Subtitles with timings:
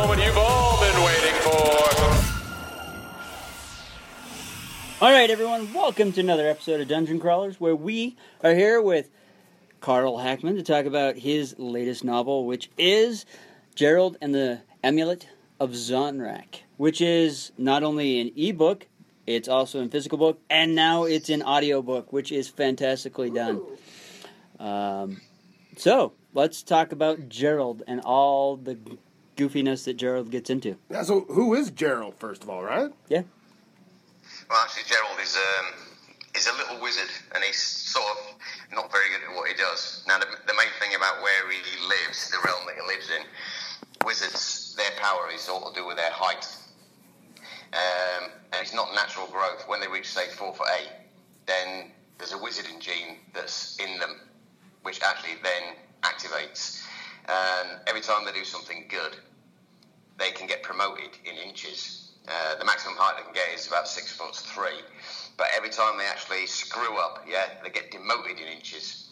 [0.00, 1.50] Moment you've all been waiting for.
[5.04, 9.10] All right, everyone, welcome to another episode of Dungeon Crawlers, where we are here with
[9.82, 13.26] Carl Hackman to talk about his latest novel, which is
[13.74, 15.28] Gerald and the Amulet
[15.60, 18.86] of Zonrak, which is not only an ebook,
[19.26, 23.60] it's also in physical book, and now it's in audiobook, which is fantastically done.
[24.58, 25.20] Um,
[25.76, 28.78] so, let's talk about Gerald and all the
[29.40, 30.76] goofiness that Gerald gets into.
[30.90, 32.90] Yeah, so who is Gerald, first of all, right?
[33.08, 33.22] Yeah.
[34.48, 35.66] Well, actually, Gerald is um,
[36.34, 38.18] is a little wizard, and he's sort of
[38.72, 40.04] not very good at what he does.
[40.06, 43.22] Now, the, the main thing about where he lives, the realm that he lives in,
[44.04, 46.46] wizards, their power is all to do with their height,
[47.72, 49.64] um, and it's not natural growth.
[49.66, 50.92] When they reach say four foot eight,
[51.46, 54.20] then there's a wizarding gene that's in them,
[54.82, 56.84] which actually then activates,
[57.28, 59.16] and every time they do something good,
[60.20, 62.12] they can get promoted in inches.
[62.28, 64.84] Uh, the maximum height they can get is about six foot three,
[65.36, 69.08] but every time they actually screw up, yeah, they get demoted in inches.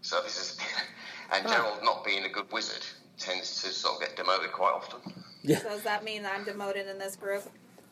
[0.00, 0.58] So this is,
[1.32, 2.86] and Gerald, not being a good wizard,
[3.18, 5.00] tends to sort of get demoted quite often.
[5.44, 7.42] So does that mean that I'm demoted in this group?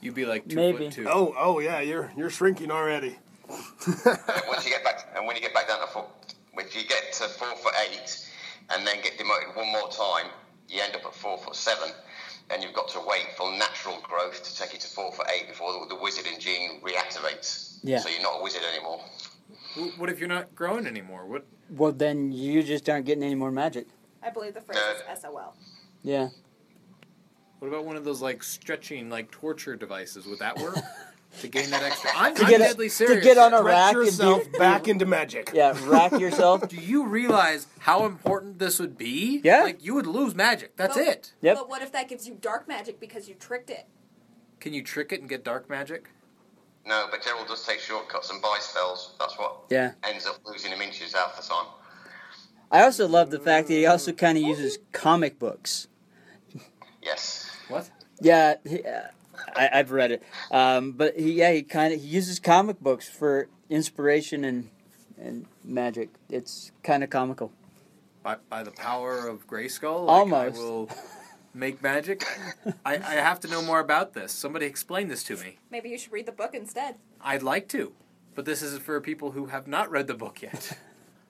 [0.01, 0.85] You'd be like two Maybe.
[0.85, 1.07] foot two.
[1.09, 3.19] Oh, oh yeah, you're you're shrinking already.
[3.87, 6.07] And once you get back, and when you get back down to four,
[6.57, 8.31] if you get to four foot eight,
[8.71, 10.31] and then get demoted one more time,
[10.69, 11.91] you end up at four foot seven,
[12.53, 15.49] and you've got to wait for natural growth to take you to four foot eight
[15.49, 17.79] before the, the wizarding gene reactivates.
[17.83, 17.99] Yeah.
[17.99, 19.01] So you're not a wizard anymore.
[19.77, 21.27] W- What if you're not growing anymore?
[21.27, 21.47] What?
[21.71, 23.87] Well, then you just aren't getting any more magic.
[24.23, 25.55] I believe the phrase is SOL.
[26.03, 26.29] Yeah.
[27.61, 30.27] What about one of those like stretching, like torture devices?
[30.27, 30.77] Would that work
[31.41, 32.11] to gain that extra?
[32.17, 33.65] I'm, To I'm get a- deadly to get on a here.
[33.67, 35.51] rack Stretch and yourself be- back into magic.
[35.55, 36.69] Yeah, rack yourself.
[36.69, 39.41] Do you realize how important this would be?
[39.45, 39.63] Yeah.
[39.63, 40.77] Like you would lose magic.
[40.77, 41.33] That's But- it.
[41.43, 41.57] Yep.
[41.57, 43.87] But what if that gives you dark magic because you tricked it?
[44.61, 46.11] Can you trick it and get dark magic?
[46.87, 49.15] No, but Gerald does take shortcuts and buy spells.
[49.19, 49.93] That's what Yeah.
[50.03, 51.67] ends up losing him inches half the time.
[52.73, 55.89] I also love the fact that he also kind of uses comic books.
[57.03, 57.51] Yes.
[57.69, 57.91] What?
[58.21, 59.09] Yeah, he, uh,
[59.57, 60.23] I, I've read it.
[60.51, 64.71] Um, but he, yeah, he kind of he uses comic books for inspiration and
[65.19, 66.09] and magic.
[66.29, 67.53] It's kind of comical.
[68.23, 70.07] By, by the power of Grayskull?
[70.07, 70.57] Like Almost.
[70.57, 70.91] I will
[71.55, 72.23] make magic?
[72.85, 74.31] I, I have to know more about this.
[74.33, 75.59] Somebody explain this to me.
[75.71, 76.97] Maybe you should read the book instead.
[77.21, 77.93] I'd like to,
[78.35, 80.77] but this is for people who have not read the book yet.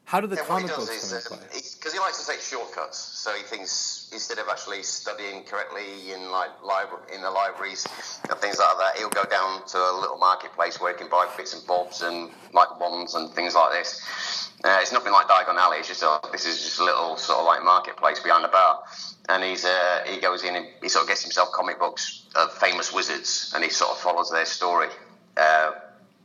[0.04, 1.60] How do the Yeah, comic books is come into play?
[1.78, 6.30] because he likes to take shortcuts, so he thinks instead of actually studying correctly in
[6.30, 7.86] like libra- in the libraries
[8.28, 11.28] and things like that, he'll go down to a little marketplace where he can buy
[11.36, 14.50] bits and bobs and like wands and things like this.
[14.64, 15.78] Uh, it's nothing like Diagon Alley.
[15.78, 18.82] It's just a, this is just a little sort of like marketplace behind the bar,
[19.28, 22.52] and he's uh, he goes in and he sort of gets himself comic books of
[22.54, 24.88] famous wizards, and he sort of follows their story.
[25.36, 25.72] Uh,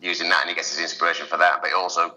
[0.01, 2.13] using that and he gets his inspiration for that but he also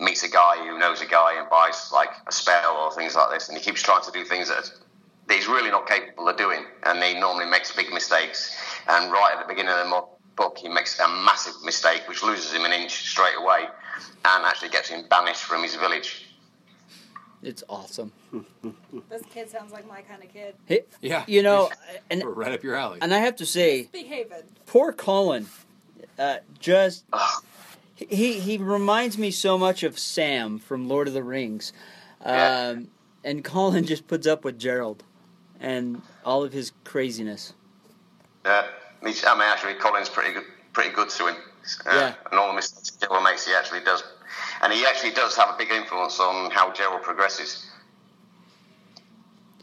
[0.00, 3.28] meets a guy who knows a guy and buys like a spell or things like
[3.30, 4.70] this and he keeps trying to do things that
[5.28, 8.56] that he's really not capable of doing and he normally makes big mistakes
[8.88, 10.02] and right at the beginning of the
[10.36, 13.64] book he makes a massive mistake which loses him an inch straight away
[14.24, 16.24] and actually gets him banished from his village
[17.42, 18.12] It's awesome.
[19.10, 20.54] This kid sounds like my kind of kid.
[20.66, 21.24] Hey, Yeah.
[21.28, 21.70] you know,
[22.10, 22.98] and right up your alley.
[23.00, 24.42] and I have to say, Behaving.
[24.66, 25.46] poor Colin,
[26.18, 27.04] uh, just
[27.96, 31.72] he he reminds me so much of Sam from Lord of the Rings,
[32.24, 32.70] Yeah.
[32.74, 32.88] um,
[33.24, 35.04] and Colin just puts up with Gerald
[35.60, 37.52] and all of his craziness.
[38.44, 38.62] uh,
[39.02, 41.36] he's- I mean actually Colin's pretty good pretty good to him
[41.86, 42.14] uh, Yeah.
[42.30, 44.02] and all the mistakes Gerald makes he actually does
[44.62, 47.66] and he actually does have a big influence on how Gerald progresses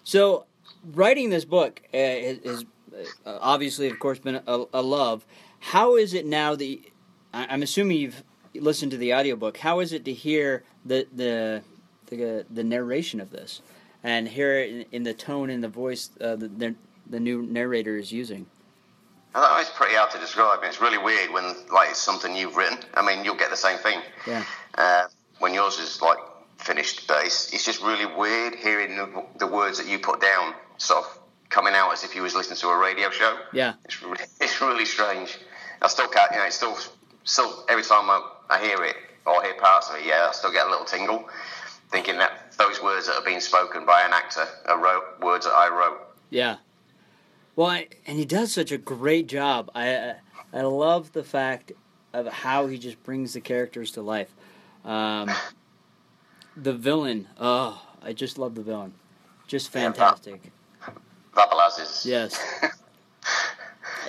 [0.04, 0.46] So,
[0.94, 2.66] writing this book uh, is, is
[3.26, 5.26] uh, obviously, of course, been a, a love.
[5.60, 6.78] How is it now that
[7.34, 9.58] I'm assuming you've listened to the audiobook?
[9.58, 11.64] How is it to hear the the
[12.08, 13.62] the, the narration of this
[14.06, 16.75] and hear it in, in the tone and the voice uh, the, the
[17.10, 18.46] the new narrator is using?
[19.34, 20.60] I don't it's pretty hard to describe.
[20.63, 21.44] It's really weird when
[21.74, 22.78] like it's something you've written.
[22.94, 24.44] I mean, you'll get the same thing Yeah.
[24.78, 25.07] uh,
[25.40, 26.19] when yours is like
[26.57, 30.54] finished, but it's, it's just really weird hearing the, the words that you put down
[30.78, 31.19] sort of
[31.50, 33.38] coming out as if you was listening to a radio show.
[33.54, 33.74] Yeah.
[33.86, 35.38] It's really, it's really strange.
[35.81, 36.78] I still can't, you know, it's still,
[37.25, 40.51] still every time I, I hear it or hear parts of it, yeah, I still
[40.54, 41.28] get a little tingle,
[41.92, 45.54] thinking that those words that are being spoken by an actor are wrote, words that
[45.54, 46.00] I wrote.
[46.30, 46.57] Yeah.
[47.56, 49.69] Well, I, and he does such a great job.
[49.75, 50.16] I I-
[50.54, 51.74] I love the fact
[52.13, 54.34] of how he just brings the characters to life.
[54.86, 55.30] Um,
[56.56, 58.94] the villain, oh, I just love the villain.
[59.48, 60.51] Just fantastic.
[61.34, 62.40] Babalaz is, Yes.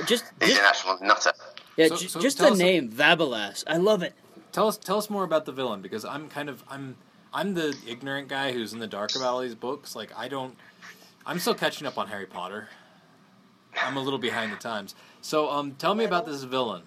[0.06, 1.32] Just, he's just an actual nutter.
[1.76, 3.64] yeah, So- ju- so just the name Vabalas.
[3.66, 4.14] I love it.
[4.52, 6.96] Tell us tell us more about the villain because I'm kind of I'm
[7.36, 9.94] I'm the ignorant guy who's in the dark about all these books.
[9.94, 10.56] Like I don't
[11.26, 12.70] I'm still catching up on Harry Potter.
[13.76, 14.94] I'm a little behind the times.
[15.20, 16.84] So um tell me about this villain.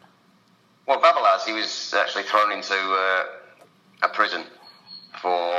[0.87, 3.25] Well, Babalaz, he was actually thrown into uh,
[4.01, 4.43] a prison
[5.21, 5.53] for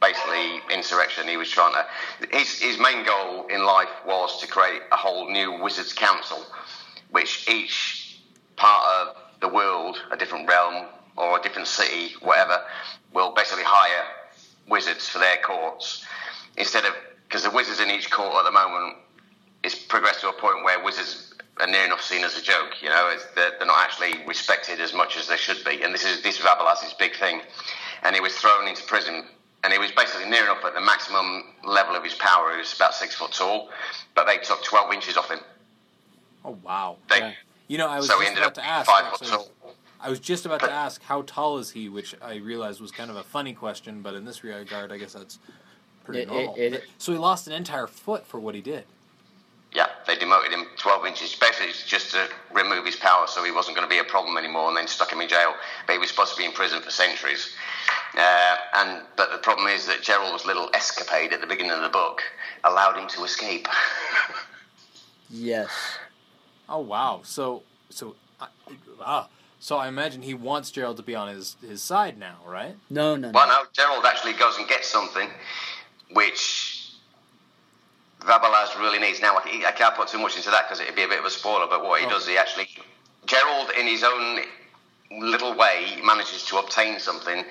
[0.00, 1.28] basically insurrection.
[1.28, 2.34] He was trying to.
[2.34, 6.38] His, his main goal in life was to create a whole new Wizards Council,
[7.10, 8.22] which each
[8.56, 10.86] part of the world, a different realm
[11.18, 12.62] or a different city, whatever,
[13.12, 14.06] will basically hire
[14.70, 16.04] wizards for their courts
[16.56, 16.94] instead of
[17.28, 18.96] because the wizards in each court at the moment
[19.62, 22.82] is progressed to a point where wizards are near enough seen as a joke.
[22.82, 25.82] You know, they're, they're not actually respected as much as they should be.
[25.82, 27.42] And this is this Vabalas's big thing.
[28.02, 29.24] And he was thrown into prison,
[29.62, 32.52] and he was basically near enough at the maximum level of his power.
[32.52, 33.68] He was about six foot tall,
[34.14, 35.40] but they took twelve inches off him.
[36.44, 36.96] Oh wow.
[37.10, 37.32] They, Yeah.
[37.68, 39.48] You know, I was so just ended about up to ask five foot tall.
[40.02, 43.10] I was just about to ask how tall is he, which I realized was kind
[43.10, 45.38] of a funny question, but in this regard, I guess that's
[46.04, 46.54] pretty It- it- normal.
[46.56, 48.86] it- so he lost an entire foot for what he did.
[49.72, 53.76] Yeah, they demoted him 12 inches, basically just to remove his power so he wasn't
[53.76, 55.54] going to be a problem anymore and then stuck him in jail.
[55.86, 57.54] But he was supposed to be in prison for centuries.
[58.16, 61.88] Uh, and But the problem is that Gerald's little escapade at the beginning of the
[61.88, 62.22] book
[62.64, 63.68] allowed him to escape.
[65.32, 65.70] Yes.
[66.68, 67.20] Oh wow!
[67.22, 68.48] So so I
[69.00, 69.28] ah,
[69.60, 72.74] so I imagine he wants Gerald to be on his his side now, right?
[72.88, 73.62] No, no, well, no.
[73.62, 75.28] no, Gerald actually goes and gets something
[76.12, 76.92] which
[78.20, 79.20] Vabalaz really needs.
[79.20, 81.24] Now, I I can't put too much into that because it'd be a bit of
[81.24, 82.10] a spoiler, but what he Oh.
[82.10, 82.68] does, he actually.
[83.26, 84.40] Gerald, in his own
[85.12, 87.44] little way, manages to obtain something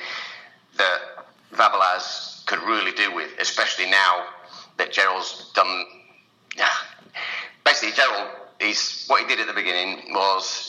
[0.78, 1.00] that
[1.54, 4.26] Vabalaz could really do with, especially now
[4.78, 5.86] that Gerald's done.
[7.66, 8.30] Basically, Gerald,
[8.60, 10.69] he's what he did at the beginning was.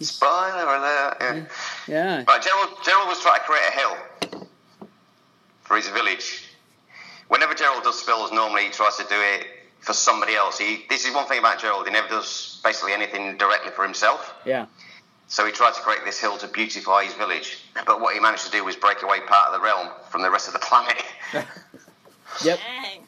[0.00, 1.16] Spoiler alert.
[1.20, 1.44] Yeah.
[1.86, 2.24] Yeah.
[2.26, 4.46] Right, Gerald, Gerald was trying to create a hill
[5.62, 6.46] for his village.
[7.28, 9.46] Whenever Gerald does spills, normally he tries to do it
[9.80, 10.58] for somebody else.
[10.58, 14.34] He, this is one thing about Gerald, he never does basically anything directly for himself.
[14.44, 14.66] Yeah.
[15.28, 17.58] So he tried to create this hill to beautify his village.
[17.86, 20.30] But what he managed to do was break away part of the realm from the
[20.30, 21.02] rest of the planet.
[22.44, 22.58] Yep.
[22.58, 23.06] Dang.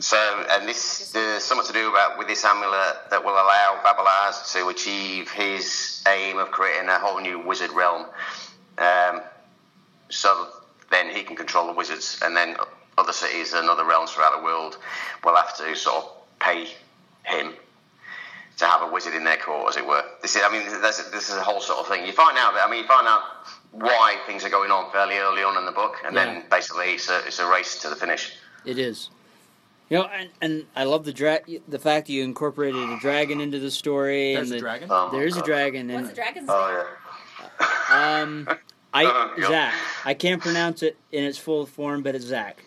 [0.00, 4.52] So, and this there's something to do about with this amulet that will allow Babalaz
[4.52, 8.06] to achieve his aim of creating a whole new wizard realm.
[8.78, 9.22] Um,
[10.08, 10.48] so
[10.90, 12.56] then he can control the wizards, and then
[12.96, 14.78] other cities and other realms throughout the world
[15.24, 16.68] will have to sort of pay
[17.24, 17.54] him
[18.58, 20.02] to have a wizard in their court, as it were.
[20.22, 22.06] This is, I mean, this, this is a whole sort of thing.
[22.06, 23.22] You find out that, I mean, you find out
[23.72, 26.24] why things are going on fairly early on in the book, and Yeah.
[26.24, 28.32] then basically it's a, it's a race to the finish.
[28.64, 29.10] It is.
[29.90, 33.40] You know, and, and I love the dra- the fact that you incorporated a dragon
[33.40, 34.34] into the story.
[34.34, 34.88] There's and a dragon.
[34.90, 35.46] Oh, There is a God.
[35.46, 36.86] dragon, What's and the dragon's Oh, name?
[37.90, 38.20] yeah.
[38.22, 38.48] um,
[38.92, 39.02] I
[39.38, 39.48] Yeah.
[39.48, 39.74] Zach.
[40.04, 42.62] I can't pronounce it in its full form, but it's Zach.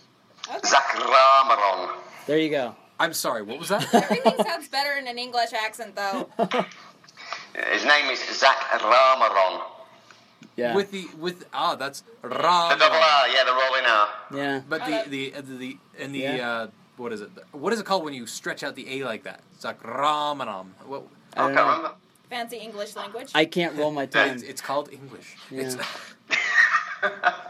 [0.50, 0.60] Okay.
[0.68, 1.96] Zakramaron.
[2.26, 2.76] There you go.
[3.00, 3.42] I'm sorry.
[3.44, 3.94] What was that?
[3.94, 6.30] Everything sounds better in an English accent, though.
[7.72, 9.62] His name is Zach Ramaron.
[10.58, 10.76] Yeah.
[10.76, 14.08] with the with ah that's The double R, yeah, the rolling R.
[14.36, 14.62] yeah.
[14.68, 15.04] But Okay.
[15.08, 16.50] the the uh, the, the and the Yeah.
[16.52, 16.68] uh,
[17.02, 17.30] what is it?
[17.52, 19.42] What is it called when you stretch out the A like that?
[19.56, 20.68] It's like Ramaram.
[20.86, 21.04] What?
[21.36, 21.92] I I don't know.
[22.30, 23.32] Fancy English language.
[23.36, 24.30] I can't roll my tongue.
[24.30, 25.36] It's, it's called English.
[25.50, 25.76] It's,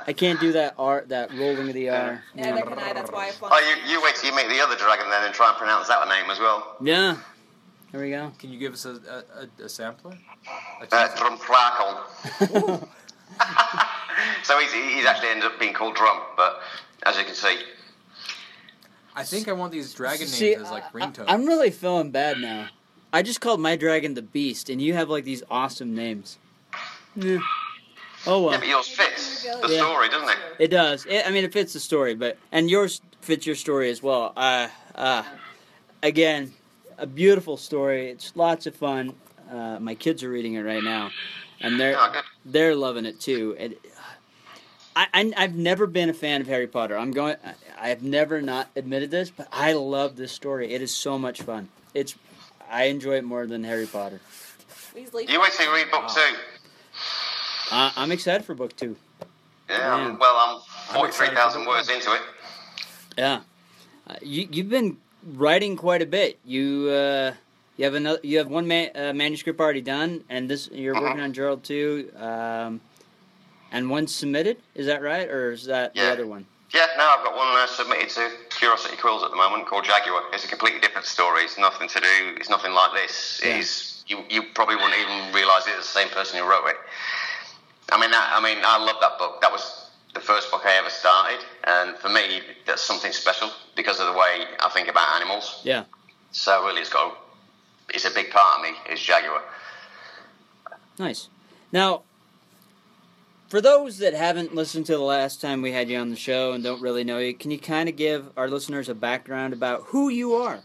[0.07, 2.23] I can't do that R, that rolling of the R.
[2.33, 2.61] Neither Yeah.
[2.61, 2.93] can I.
[2.93, 3.55] That's why I flunked.
[3.55, 5.87] Oh, you, you wait till you meet the other dragon then and try and pronounce
[5.89, 6.77] that name as well.
[6.81, 7.17] yeah.
[7.91, 8.31] There we go.
[8.39, 10.17] can you give us a a, a, a sampler?
[10.81, 11.17] A Uh, teaser?
[11.17, 12.87] Drumflakon.
[14.43, 16.61] so he's, he's actually ended up being called Drum, but
[17.03, 17.57] as you can see,
[19.15, 21.25] I think I want these dragon names See, as like I- ringtones.
[21.27, 22.67] I'm really feeling bad now.
[23.13, 26.37] I just called my dragon the Beast, and you have like these awesome names.
[27.15, 27.39] Yeah.
[28.25, 29.77] Oh Yeah, well, but yours fits the Yeah.
[29.79, 30.37] story, doesn't it?
[30.59, 31.05] it does.
[31.07, 34.31] It, I mean, it fits the story, but and yours fits your story as well.
[34.37, 35.23] Uh, uh,
[36.03, 36.53] again,
[36.97, 38.11] a beautiful story.
[38.11, 39.15] It's lots of fun.
[39.51, 41.11] Uh, my kids are reading it right now,
[41.59, 43.55] and they're Oh, they're loving it too.
[43.59, 43.75] And
[44.95, 46.97] I, I I've never been a fan of Harry Potter.
[46.97, 47.35] I'm going.
[47.79, 50.73] I have never not admitted this, but I love this story.
[50.73, 51.69] It is so much fun.
[51.93, 52.15] It's
[52.69, 54.19] I enjoy it more than Harry Potter.
[54.95, 55.29] Weasley.
[55.29, 56.35] You wait till you read book two.
[57.71, 58.97] Uh, I'm excited for book two.
[59.69, 60.11] Yeah, Man.
[60.11, 60.55] I'm, well, I'm
[60.89, 62.21] I'm 43,000 words into it.
[63.17, 63.41] Yeah,
[64.07, 66.37] uh, you you've been writing quite a bit.
[66.45, 67.33] You uh,
[67.77, 68.19] you have another.
[68.23, 71.05] You have one ma- uh, manuscript already done, and this you're Uh-huh.
[71.05, 72.11] working on Gerald too.
[72.17, 72.81] Um,
[73.71, 74.57] and one submitted.
[74.75, 76.45] Is that right, or is that the other one?
[76.73, 80.23] Yeah, no, I've got one uh, submitted to Curiosity Quills at the moment called Jaguar.
[80.31, 81.43] It's a completely different story.
[81.43, 82.35] It's nothing to do.
[82.37, 83.41] It's nothing like this.
[83.43, 83.57] Yeah.
[83.57, 84.23] It's you.
[84.29, 86.77] You probably wouldn't even realise it's the same person who wrote it.
[87.91, 89.41] I mean, I, I mean, I love that book.
[89.41, 93.99] That was the first book I ever started, and for me, that's something special because
[93.99, 95.61] of the way I think about animals.
[95.63, 95.83] Yeah.
[96.31, 97.11] So really, it's got.
[97.11, 97.15] A,
[97.93, 98.93] it's a big part of me.
[98.93, 99.41] Is Jaguar.
[100.97, 101.27] Nice.
[101.73, 102.03] Now,
[103.51, 106.53] for those that haven't listened to the last time we had you on the show
[106.53, 109.81] and don't really know you, can you kind of give our listeners a background about
[109.87, 110.61] who you are?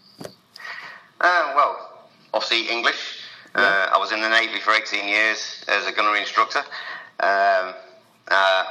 [1.20, 3.24] Uh, well, obviously English.
[3.56, 6.60] Uh, I was in the Navy for 18 years as a gunnery instructor.
[6.60, 7.74] Um,
[8.28, 8.64] uh,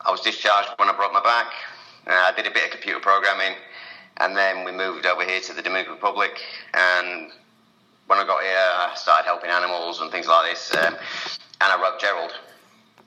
[0.00, 1.52] I was discharged when I broke my back.
[2.08, 3.54] Uh, I did a bit of computer programming,
[4.16, 6.42] and then we moved over here to the Dominican Republic.
[6.74, 7.30] And
[8.08, 10.74] when I got here, I started helping animals and things like this.
[10.74, 10.96] Um,
[11.60, 12.32] and I wrote Gerald.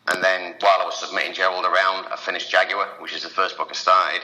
[0.07, 3.57] And then while I was submitting Gerald around, I finished Jaguar, which is the first
[3.57, 4.21] book I started.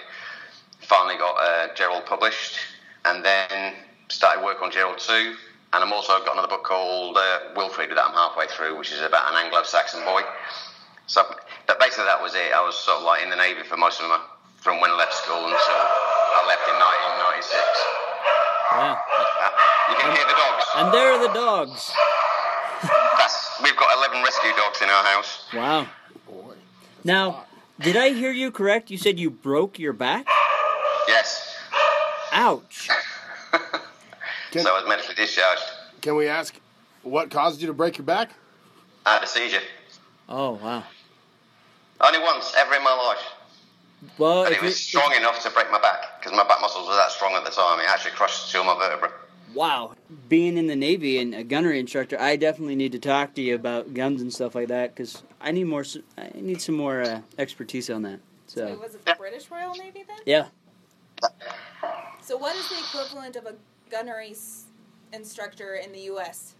[0.79, 2.57] Finally got uh, Gerald published,
[3.05, 3.73] and then
[4.09, 5.35] started work on Gerald 2.
[5.73, 9.01] And I'm also got another book called uh, Wilfred that I'm halfway through, which is
[9.01, 10.21] about an Anglo-Saxon boy.
[11.07, 11.23] So,
[11.67, 12.53] but basically that was it.
[12.53, 14.21] I was sort of like in the Navy for most of my,
[14.61, 15.79] from when I left school until
[16.39, 17.59] I left in 1996.
[18.71, 18.95] Yeah.
[18.95, 19.49] Uh,
[19.91, 20.65] you can hear the dogs.
[20.77, 21.91] And there are the dogs.
[23.63, 25.45] That's, we've got 11 rescue dogs in our house.
[25.53, 25.87] Wow.
[27.03, 27.45] Now,
[27.79, 28.89] did I hear you correct?
[28.91, 30.27] You said you broke your back?
[31.07, 31.55] Yes.
[32.31, 32.89] Ouch.
[34.51, 35.63] Can, So I was medically discharged.
[36.01, 36.55] can we ask
[37.03, 38.29] what caused you to break your back?
[39.05, 39.59] I had a seizure.
[40.29, 40.83] Oh, wow.
[41.99, 43.25] Only once ever in my life.
[44.17, 46.87] Well, And it was it, strong enough to break my back because my back muscles
[46.87, 47.79] were that strong at the time.
[47.79, 49.09] It actually crushed two of my vertebrae.
[49.53, 49.93] Wow.
[50.29, 53.55] Being in the Navy and a gunnery instructor, I definitely need to talk to you
[53.55, 55.81] about guns and stuff like that because I need more.
[55.81, 58.19] s- I need some more uh, expertise on that.
[58.47, 60.17] So So, was it the British Royal Navy then?
[60.25, 60.47] yeah.
[62.21, 63.55] So what is the equivalent of a
[63.89, 64.65] gunnery s-
[65.11, 66.55] instructor in the U.S.?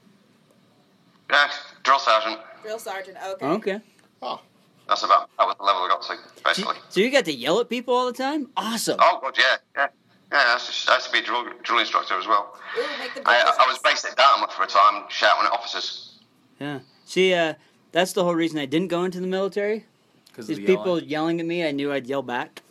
[1.30, 1.50] Yeah,
[1.84, 2.40] drill sergeant.
[2.62, 3.18] Drill sergeant.
[3.26, 3.46] Okay.
[3.46, 3.80] Okay.
[4.22, 4.42] Oh.
[4.88, 6.76] That's about that was the level I got to, So, basically.
[6.90, 8.50] so you got to yell at people all the time?
[8.58, 9.00] Awesome.
[9.02, 9.88] Oh god, yeah, yeah,
[10.34, 10.40] yeah.
[10.48, 12.58] I used to, I used to be a drill, drill instructor as well.
[12.78, 16.20] Ooh, make the I, I was based at Dartmouth for a time, shouting at officers.
[16.60, 16.80] Yeah.
[17.06, 17.54] See, uh,
[17.92, 19.86] that's the whole reason I didn't go into the military.
[20.28, 22.62] because These people yelling at me, I knew I'd yell back.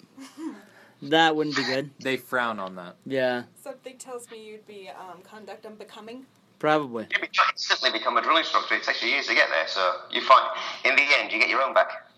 [1.02, 1.90] that wouldn't be good.
[2.00, 2.96] they frown on that.
[3.06, 6.26] Yeah, Something tells me you'd be um, conduct unbecoming.
[6.58, 7.06] probably.
[7.10, 8.74] You'd be- instantly become a drill instructor.
[8.76, 10.46] It takes you years to get there, so you find
[10.84, 12.08] in the end you get your own back.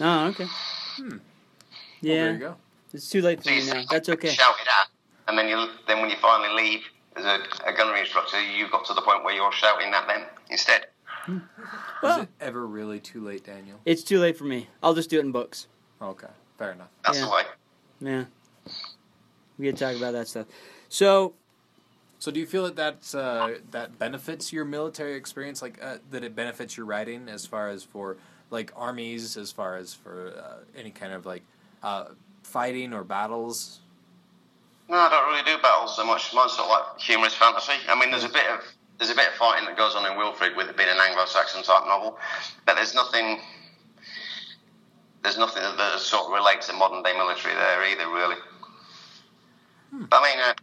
[0.00, 0.46] Oh, okay.
[0.96, 1.08] Hmm.
[1.10, 1.18] Well,
[2.00, 2.56] Yeah, there you go.
[2.92, 3.82] It's too late for So you me now.
[3.90, 4.28] That's okay.
[4.28, 4.88] Shout it at,
[5.28, 6.80] and then you then when you finally leave
[7.16, 10.22] as a, a gunnery instructor, you've got to the point where you're shouting at them
[10.50, 10.86] instead.
[11.28, 13.78] Is it ever really too late, Daniel?
[13.84, 14.68] it's too late for me.
[14.82, 15.68] I'll just do it in books.
[16.00, 16.26] Okay,
[16.58, 16.88] fair enough.
[17.04, 17.24] That's Yeah.
[17.26, 17.42] the way.
[18.00, 18.24] Yeah.
[19.58, 20.46] We could talk about that stuff.
[20.88, 21.34] So,
[22.18, 26.22] So do you feel that that's, uh, that benefits your military experience, like uh, that
[26.24, 28.16] it benefits your writing as far as for
[28.50, 31.42] like armies, as far as for uh, any kind of like
[31.82, 32.06] uh,
[32.42, 33.80] fighting or battles?
[34.88, 36.34] No, I don't really do battles so much.
[36.34, 37.72] Mine's sort of like humorous fantasy.
[37.88, 38.60] I mean, there's a bit of
[38.98, 41.62] there's a bit of fighting that goes on in Wilfred with it being an Anglo-Saxon
[41.62, 42.18] type novel,
[42.66, 43.40] but there's nothing
[45.22, 48.36] there's nothing that, that sort of relates to modern day military there either, really.
[50.10, 50.54] I mean, uh,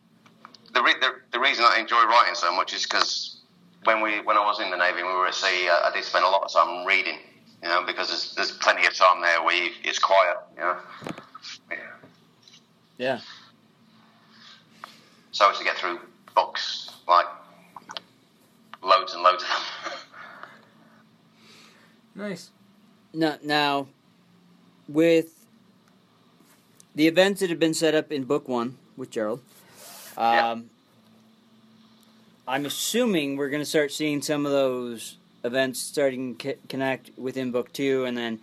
[0.74, 3.42] the, re- the the reason I enjoy writing so much is because
[3.86, 5.92] when we when I was in the navy and we were at sea, I, I
[5.94, 7.20] did spend a lot of time reading.
[7.62, 10.38] You know, because there's, there's plenty of time there where you, it's quiet.
[10.56, 10.78] You know.
[13.00, 13.16] Yeah.
[13.16, 13.22] yeah.
[15.32, 16.00] So to get through
[16.36, 17.26] books, like
[18.84, 20.00] loads and loads of them.
[22.16, 22.52] Nice.
[23.14, 23.88] Now, now,
[24.88, 25.46] with
[26.94, 29.40] the events that have been set up in book one, with Gerald.
[30.18, 30.70] Um,
[32.48, 37.52] I'm assuming we're going to start seeing some of those events starting to connect within
[37.52, 38.40] book two, and then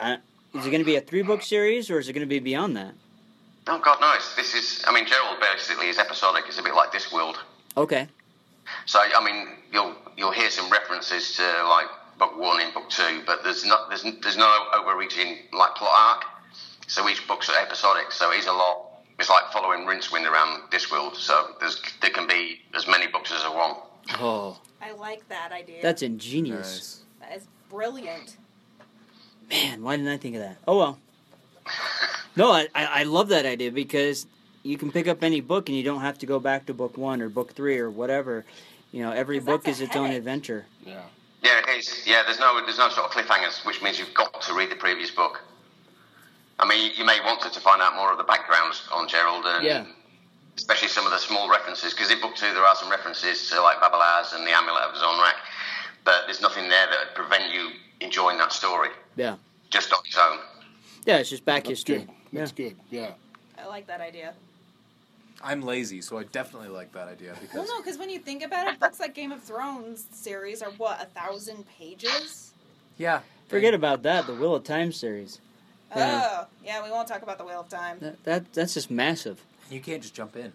[0.00, 0.16] uh,
[0.54, 2.38] is it going to be a three book series or is it going to be
[2.38, 2.94] beyond that?
[3.66, 4.34] Oh God knows.
[4.36, 4.84] This is.
[4.86, 6.44] I mean, Gerald basically is episodic.
[6.48, 7.38] It's a bit like this world.
[7.76, 8.08] Okay.
[8.86, 11.86] So I mean, you'll you'll hear some references to like
[12.18, 16.24] book one in book two, but there's not there's there's no overreaching like plot arc.
[16.86, 18.12] So each book's episodic.
[18.12, 18.90] So it's a lot.
[19.18, 21.16] It's like following Rincewind around this world.
[21.16, 23.78] So there's there can be as many books as there want.
[24.20, 25.80] Oh, I like that idea.
[25.80, 27.02] that's ingenious.
[27.20, 28.36] that is brilliant.
[29.48, 30.58] Man, why didn't I think of that?
[30.68, 30.98] Oh well.
[32.36, 34.26] No, I, I I love that idea because
[34.62, 36.96] you can pick up any book and you don't have to go back to book
[36.96, 38.44] one or book three or whatever.
[38.92, 40.66] You know, every book is a its own adventure.
[40.84, 41.02] Yeah.
[41.42, 42.06] Yeah, it is.
[42.06, 44.76] Yeah, there's no there's no sort of cliffhangers, which means you've got to read the
[44.76, 45.42] previous book.
[46.58, 49.44] I mean, you may want to, to find out more of the backgrounds on Gerald
[49.44, 49.84] and Yeah.
[50.56, 53.60] especially some of the small references, because in book two there are some references to
[53.60, 55.34] like Babalaz and the Amulet of Zonrak,
[56.04, 59.36] but there's nothing there that would prevent you enjoying that story Yeah.
[59.70, 60.38] just on its own.
[61.04, 61.98] Yeah, it's just back That's history.
[61.98, 62.10] good.
[62.40, 62.76] That's good.
[62.90, 63.12] Yeah.
[63.58, 64.34] I like that idea.
[65.42, 67.54] I'm lazy, so I definitely like that idea because.
[67.54, 70.62] Well, because no, because when you think about it, books like Game of Thrones series
[70.62, 72.52] are what a thousand pages.
[72.98, 74.26] yeah, Forget about that.
[74.26, 75.40] The Wheel of Time series.
[75.94, 77.98] Oh, yeah, we won't talk about the Wheel of Time.
[78.00, 79.40] That, that that's just massive.
[79.70, 80.52] you can't just jump in.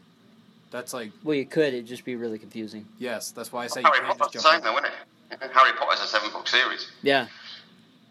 [0.71, 1.73] That's like Well, you could.
[1.73, 2.85] It'd just be really confusing.
[2.97, 4.81] yes, that's why I say you Harry can't Potter's just the jump same, in.
[4.83, 5.51] though, isn't it?
[5.53, 6.91] Harry Potter's a seven book series.
[7.03, 7.27] Yeah.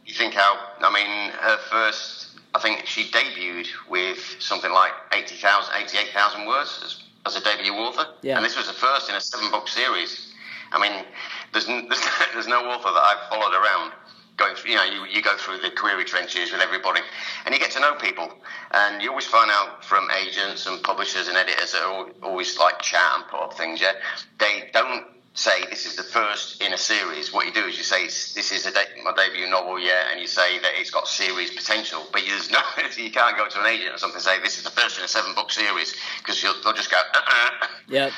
[0.06, 2.27] You think how, I mean, her first,
[2.58, 8.04] I think she debuted with something like 80,000, 88,000 words as, as a debut author.
[8.22, 8.34] Yeah.
[8.34, 10.34] And this was the first in a seven book series.
[10.72, 11.04] I mean,
[11.52, 13.92] there's, there's, there's no author that I've followed around
[14.38, 17.00] going through, you know, you, you go through the query trenches with everybody
[17.46, 18.28] and you get to know people.
[18.72, 22.80] And you always find out from agents and publishers and editors that are always like
[22.80, 23.92] chat and put up things, yeah.
[24.40, 25.06] They don't
[25.38, 27.32] say this is the first in a series.
[27.32, 30.20] What you do is you say this is a de- my debut novel, yeah, and
[30.20, 32.06] you say that it's got series potential.
[32.12, 32.58] But there's no,
[32.96, 35.04] you can't go to an agent or something and say this is the first in
[35.04, 36.96] a seven book series because they'll just go.
[37.14, 37.66] Uh-uh.
[37.88, 38.12] Yep.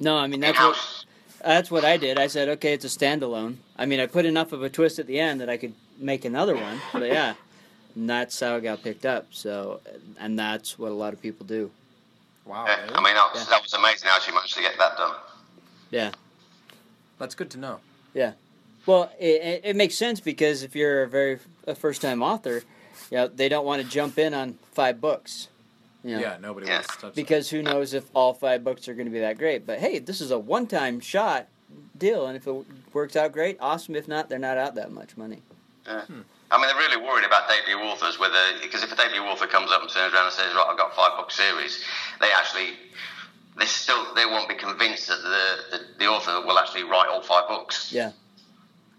[0.00, 1.06] No, I mean that's what In-house.
[1.44, 2.18] that's what I did.
[2.18, 3.56] I said, okay, it's a standalone.
[3.78, 6.24] I mean, I put enough of a twist at the end that I could make
[6.24, 6.80] another one.
[6.92, 7.34] But yeah,
[7.94, 9.28] and that's how it got picked up.
[9.30, 9.80] So,
[10.18, 11.70] and that's what a lot of people do.
[12.44, 12.94] Wow, Yeah, really?
[12.96, 13.50] I mean that was, Yeah.
[13.50, 15.14] that was amazing how she managed to get that done.
[15.90, 16.10] Yeah.
[17.18, 17.80] That's good to know.
[18.12, 18.32] Yeah.
[18.86, 22.62] Well, it, it, it makes sense because if you're a very a first time author,
[23.10, 25.48] you know, they don't want to jump in on five books.
[26.02, 26.74] You know, Yeah, nobody Yeah.
[26.74, 29.38] wants to touch Because who knows if all five books are going to be that
[29.38, 29.66] great?
[29.66, 31.48] But hey, this is a one time shot
[31.96, 32.54] deal, and if it
[32.92, 33.96] works out great, awesome.
[33.96, 35.40] If not, they're not out that much money.
[35.86, 36.02] Yeah.
[36.02, 36.20] Hmm.
[36.50, 39.72] I mean, they're really worried about debut authors, whether because if a debut author comes
[39.72, 41.82] up and turns around and says, "Right, I've got five book series,"
[42.20, 42.74] they actually
[43.58, 47.22] they still they won't be convinced that the, the, the author will actually write all
[47.22, 47.92] five books.
[47.92, 48.12] Yeah.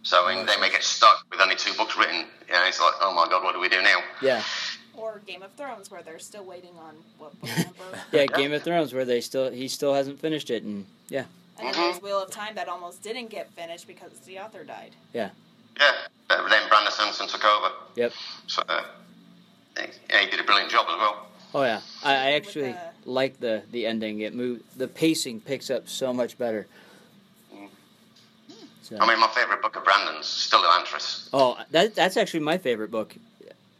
[0.04, 2.26] So I mean, they may get stuck with only two books written.
[2.48, 4.00] You know, it's like, oh my god, what do we do now?
[4.22, 4.44] Yeah.
[4.96, 8.00] Or Game of Thrones, where they're still waiting on what book number.
[8.12, 11.26] Yeah, Game of Thrones, where they still he still hasn't finished it, and yeah,
[11.60, 14.92] and then there's Wheel of Time that almost didn't get finished because the author died.
[15.14, 15.32] Yeah,
[16.28, 17.74] but then Brandon Sanderson took over.
[17.96, 18.14] Yep.
[18.48, 18.84] So uh,
[19.78, 21.28] yeah, he did a brilliant job as well.
[21.56, 24.20] Oh yeah, I, I actually the- like the the ending.
[24.20, 26.68] It moved, the pacing picks up so much better.
[28.84, 31.30] So, I mean, my favourite book of Brandon's still Elantris.
[31.34, 33.16] oh, that that's actually my favorite book.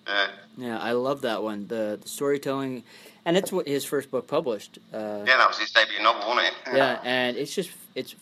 [0.08, 1.68] Uh, Yeah, I love that one.
[1.68, 2.84] The, the storytelling,
[3.26, 4.80] and it's what his first book published.
[4.94, 6.54] Uh, yeah, that was his debut novel, wasn't it?
[6.78, 8.16] yeah, and it's just it's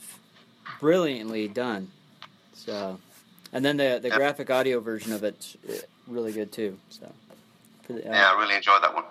[0.81, 1.89] brilliantly done.
[2.53, 2.99] So,
[3.53, 4.17] and then the the Yeah.
[4.17, 5.73] graphic audio version of it's uh,
[6.07, 6.77] really good too.
[6.89, 7.09] So,
[7.87, 9.05] the, uh, Yeah, I really enjoyed that one.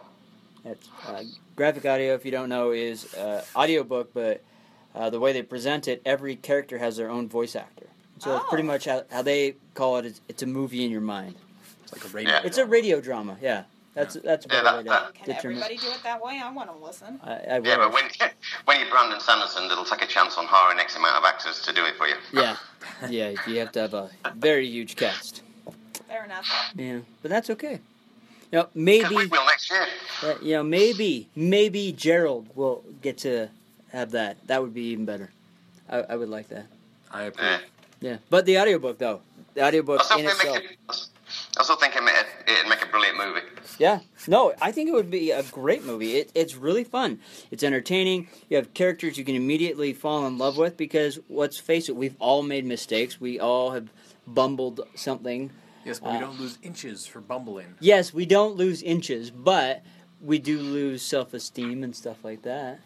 [0.65, 1.23] It's, uh,
[1.57, 4.43] graphic audio, if you don't know, is uh, audiobook, but
[4.95, 7.87] uh, the way they present it, every character has their own voice actor.
[8.19, 8.67] So it's pretty Oh.
[8.67, 10.07] much how, how they call it.
[10.07, 11.35] It's, it's a movie in your mind.
[11.83, 12.33] It's like a radio.
[12.35, 12.41] Yeah.
[12.45, 13.37] It's a radio drama.
[13.43, 15.57] Yeah, that's that's a Yeah, better that- way to that- Can determine.
[15.59, 16.41] everybody do it that way?
[16.41, 17.19] I want to listen.
[17.25, 18.05] I, I Yeah, but when
[18.67, 21.73] when you're Brandon Sanderson, it'll take a chance on hiring X amount of actors to
[21.73, 22.15] do it for you.
[22.33, 22.57] yeah,
[23.11, 25.43] yeah, you have to have a very huge cast.
[26.07, 26.47] Fair enough.
[26.77, 27.81] Yeah, but that's okay.
[28.53, 29.87] You know, maybe we will next year.
[30.23, 33.49] uh, you know, maybe maybe Gerald will get to
[33.93, 34.37] have that.
[34.47, 35.31] That would be even better.
[35.89, 36.67] I, I would like that.
[37.11, 37.49] I approve.
[37.51, 37.59] Yeah.
[38.03, 39.21] Yeah, but the audiobook though,
[39.55, 40.57] the audiobook I in think itself.
[40.57, 41.07] make it,
[41.57, 42.09] I still think it'd,
[42.49, 43.47] it'd make a brilliant movie.
[43.79, 46.17] Yeah, no, I think it would be a great movie.
[46.17, 47.21] It, it's really fun.
[47.53, 48.27] It's entertaining.
[48.51, 52.17] You have characters you can immediately fall in love with because let's face it, we've
[52.19, 53.21] all made mistakes.
[53.21, 53.89] We all have
[54.27, 55.51] bumbled something.
[55.85, 57.75] Yes, but Uh, we don't lose inches for bumbling.
[57.81, 59.83] Yes, we don't lose inches, but
[60.21, 62.81] we do lose self esteem and stuff like that.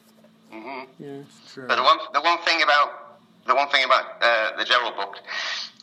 [0.53, 1.03] Mm-hmm.
[1.05, 1.23] Yeah.
[1.53, 1.67] True.
[1.69, 5.19] But the one, the one thing about the one thing about uh, the Gerald book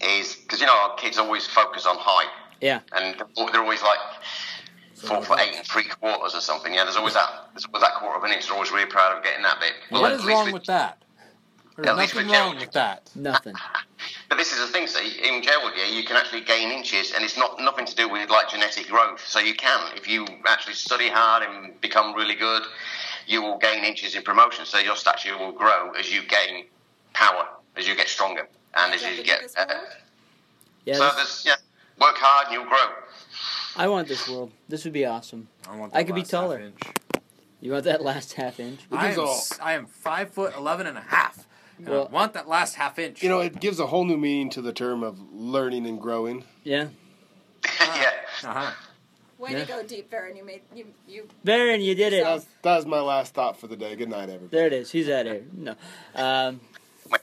[0.02, 2.30] is because you know our kids always focus on height,
[2.62, 2.80] Yeah.
[2.94, 4.00] and they're always like
[4.96, 6.74] four foot eight and three quarters or something.
[6.74, 8.46] Yeah, there's always that there's always that quarter of an inch.
[8.48, 9.74] They're always really proud of getting that bit.
[9.90, 10.98] what at is least wrong with- with that?
[11.76, 12.60] There's nothing wrong Gerald.
[12.60, 13.10] with that.
[13.16, 13.56] Nothing.
[14.34, 17.24] But this is the thing, see, in Gerald year you can actually gain inches, and
[17.24, 19.24] it's not nothing to do with like genetic growth.
[19.28, 22.64] So you can, if you actually study hard and become really good,
[23.28, 24.66] you will gain inches in promotion.
[24.66, 26.66] So your stature will grow as you gain
[27.14, 27.46] power,
[27.78, 29.42] as you get stronger, and as Jump you get.
[29.44, 29.66] this Uh.
[30.86, 30.96] Yeah.
[30.96, 32.88] so this- there's yeah, work hard and you'll grow.
[33.76, 34.52] I want this world.
[34.68, 35.48] This would be awesome.
[35.70, 35.94] I want.
[35.94, 36.60] I that could be last half taller.
[36.60, 36.80] inch.
[37.62, 38.80] You want that last half inch?
[38.92, 41.46] I am, all- s- I am five foot eleven and a half.
[41.78, 43.22] And Well- I want that last half inch.
[43.24, 46.46] You know, it gives a whole new meaning to the term of learning and growing.
[46.64, 46.88] Yeah.
[47.80, 48.10] yeah.
[48.44, 48.72] uh-huh.
[49.40, 49.60] Way Yeah.
[49.62, 50.36] to go, Deep Baron.
[50.38, 51.28] You made you you.
[51.44, 52.24] Baron, you did it.
[52.24, 53.96] That was, that was my last thought for the day.
[53.96, 54.48] Good night, everybody.
[54.52, 54.92] There it is.
[54.92, 55.44] He's out here.
[55.52, 55.72] No.
[56.16, 56.62] Um,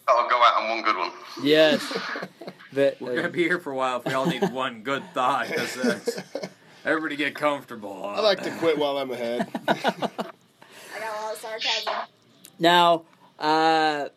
[0.07, 1.11] I'll go out on one good one.
[1.43, 1.99] yes.
[2.73, 5.03] But, We're uh, gonna be here for a while if we all need one good
[5.13, 5.49] thought.
[5.49, 5.99] Because uh,
[6.85, 8.05] everybody get comfortable.
[8.05, 9.49] I like to quit while I'm ahead.
[9.67, 11.95] I got a lot of sarcasm.
[12.61, 13.03] Now,
[13.41, 14.11] uh,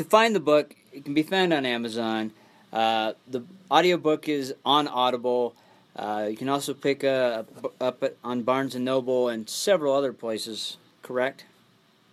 [0.00, 2.32] to find the book, it can be found on Amazon.
[2.72, 5.54] Uh, the audiobook is on Audible.
[5.94, 7.42] Uh, you can also pick uh,
[7.80, 10.78] up on Barnes and Noble and several other places.
[11.02, 11.44] Correct.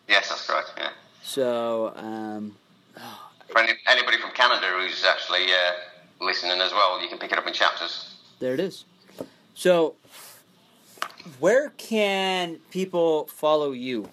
[0.09, 0.73] Yes, that's correct.
[0.77, 0.89] Yeah.
[1.23, 2.57] So, um,
[3.49, 7.37] For any, anybody from Canada who's actually uh, listening as well, you can pick it
[7.37, 8.15] up in chapters.
[8.39, 8.83] there it is.
[9.55, 9.95] So,
[11.39, 14.09] where can people follow you?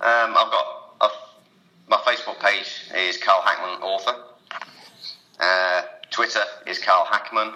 [0.00, 0.81] Um, I've got
[1.92, 4.14] my Facebook page is Carl Hackman Author.
[5.38, 7.52] Uh, Twitter is Carl Hackman.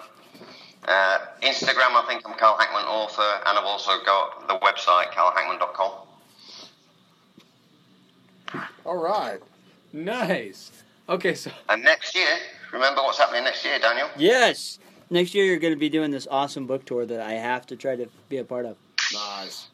[0.87, 5.91] Uh, Instagram, I think I'm Carl Hackman Author, and I've also got the website carlhackman.com.
[8.85, 9.39] All right.
[9.91, 10.71] Nice.
[11.09, 12.37] Okay, so And next year,
[12.71, 14.07] remember what's happening next year, Daniel?
[14.17, 14.77] Yes.
[15.09, 17.75] Next year, you're going to be doing this awesome book tour that I have to
[17.75, 18.77] try to be a part of.
[19.11, 19.69] Nice.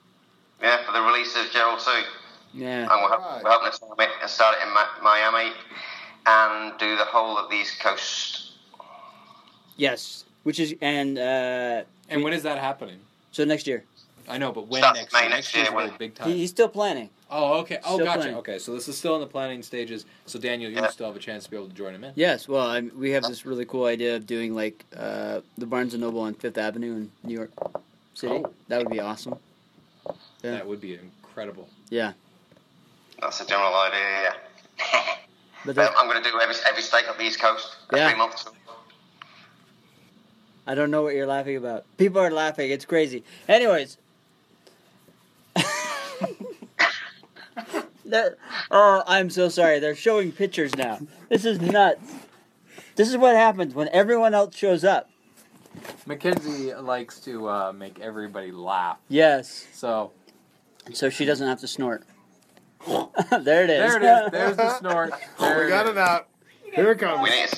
[0.62, 1.92] Yeah, for the release of Gerald 2.
[2.54, 2.82] Yeah.
[2.82, 5.52] And we're, ho- we're hoping to start it- start it in Miami
[6.26, 8.52] and do the whole of the East Coast.
[9.78, 10.26] Yes.
[10.44, 13.00] Which is and uh, and when is that happening?
[13.32, 13.84] so next year.
[14.30, 15.30] I know, but when Starts next May year?
[15.30, 16.30] next Next year's year when- really big time.
[16.30, 17.10] He, he's still planning.
[17.36, 17.80] Oh, okay.
[17.84, 18.20] Oh, Still gotcha.
[18.20, 18.36] planning.
[18.38, 20.06] Okay, so this is still in the planning stages.
[20.28, 20.88] So Daniel, you Yeah.
[20.90, 22.14] still have a chance to be able to join him in.
[22.16, 22.48] Yes.
[22.48, 26.02] Well, i we have this really cool idea of doing like uh, the Barnes and
[26.04, 27.50] Noble on Fifth Avenue in New York
[28.14, 28.36] City.
[28.46, 28.54] Oh.
[28.68, 29.36] That would be awesome.
[30.44, 30.52] Yeah.
[30.52, 31.68] That would be incredible.
[31.90, 32.14] Yeah.
[33.24, 34.34] That's the general idea, yeah.
[35.66, 38.16] But But I'm going to do every, every state of the East Coast every Yeah.
[38.18, 38.50] month.
[40.68, 41.86] I don't know what you're laughing about.
[41.98, 42.70] People are laughing.
[42.72, 43.24] It's crazy.
[43.48, 43.98] Anyways.
[48.06, 48.38] They're-
[48.72, 49.80] oh, I'm so sorry.
[49.80, 51.00] They're showing pictures now.
[51.30, 52.12] This is nuts.
[52.96, 55.10] This is what happens when everyone else shows up.
[56.06, 58.98] Mackenzie likes to uh, make everybody laugh.
[59.10, 59.66] Yes.
[59.74, 60.12] So
[60.94, 62.04] So she doesn't have to snort.
[63.44, 63.80] there it is.
[63.80, 64.32] there it is.
[64.32, 65.12] There's the snort.
[65.40, 66.28] Oh, there we got it out.
[66.74, 67.22] Here it comes.
[67.24, 67.58] We need to,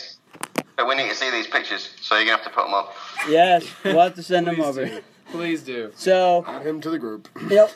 [0.77, 2.73] but we need to see these pictures, so you're going to have to put them
[2.73, 2.93] up.
[3.29, 4.85] Yes, we'll have to send them over.
[4.85, 5.01] do.
[5.31, 5.91] Please do.
[5.95, 7.27] So, Add him to the group.
[7.49, 7.69] you know,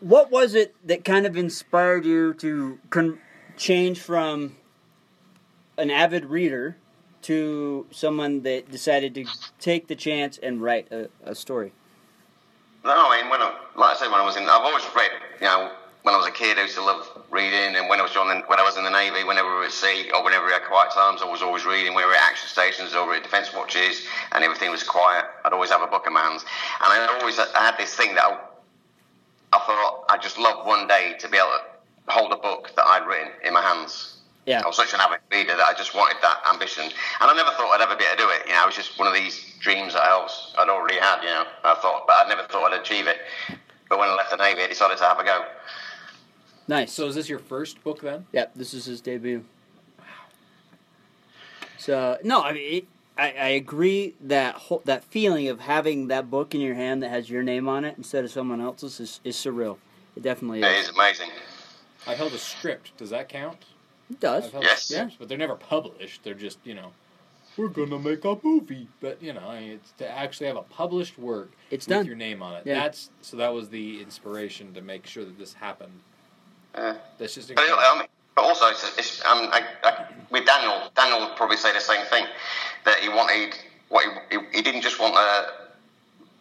[0.00, 3.18] what was it that kind of inspired you to con-
[3.56, 4.56] change from
[5.78, 6.76] an avid reader
[7.22, 9.24] to someone that decided to
[9.58, 11.72] take the chance and write a, a story?
[12.84, 15.10] No, I mean, when I, like I said, when I was in, I've always read,
[15.40, 15.72] you know,
[16.08, 18.40] when I was a kid, I used to love reading, and when I was joining,
[18.48, 20.64] when I was in the Navy, whenever we were at sea, or whenever we had
[20.64, 21.92] quiet times, I was always reading.
[21.92, 25.26] We were at action stations, or we were at defence watches, and everything was quiet.
[25.44, 26.48] I'd always have a book in my hands,
[26.80, 28.40] and I always I had this thing that I,
[29.52, 32.86] I thought I just loved one day to be able to hold a book that
[32.86, 34.16] I'd written in my hands.
[34.46, 34.62] Yeah.
[34.64, 37.50] I was such an avid reader that I just wanted that ambition, and I never
[37.50, 38.48] thought I'd ever be able to do it.
[38.48, 41.20] You know, it was just one of these dreams that I was, I'd already had.
[41.20, 43.18] You know, I thought, but I never thought I'd achieve it.
[43.90, 45.44] But when I left the Navy, I decided to have a go.
[46.68, 46.92] Nice.
[46.92, 48.26] So is this your first book then?
[48.32, 49.44] Yep, this is his debut.
[49.98, 50.04] Wow.
[51.78, 52.84] So no, I mean, it,
[53.16, 57.08] I, I agree that whole, that feeling of having that book in your hand that
[57.08, 59.78] has your name on it instead of someone else's is, is surreal.
[60.16, 60.88] It definitely It is.
[60.88, 61.30] is amazing.
[62.06, 62.96] I held a script.
[62.96, 63.64] Does that count?
[64.10, 64.44] It does.
[64.46, 64.84] I've held Yes.
[64.84, 66.22] scripts, but they're never published.
[66.22, 66.92] They're just you know,
[67.56, 68.88] we're gonna make a movie.
[69.00, 72.06] But you know, I mean, it's to actually have a published work It's with done.
[72.06, 72.62] your name on it.
[72.66, 72.74] Yeah.
[72.80, 76.00] That's so that was the inspiration to make sure that this happened.
[76.78, 77.82] Uh, That's just but, it, incredible.
[77.82, 81.72] I mean, but also, it's, it's, um, I, I, with Daniel, Daniel would probably say
[81.72, 82.24] the same thing
[82.84, 83.54] that he wanted.
[83.88, 85.68] What he, he, he didn't just want to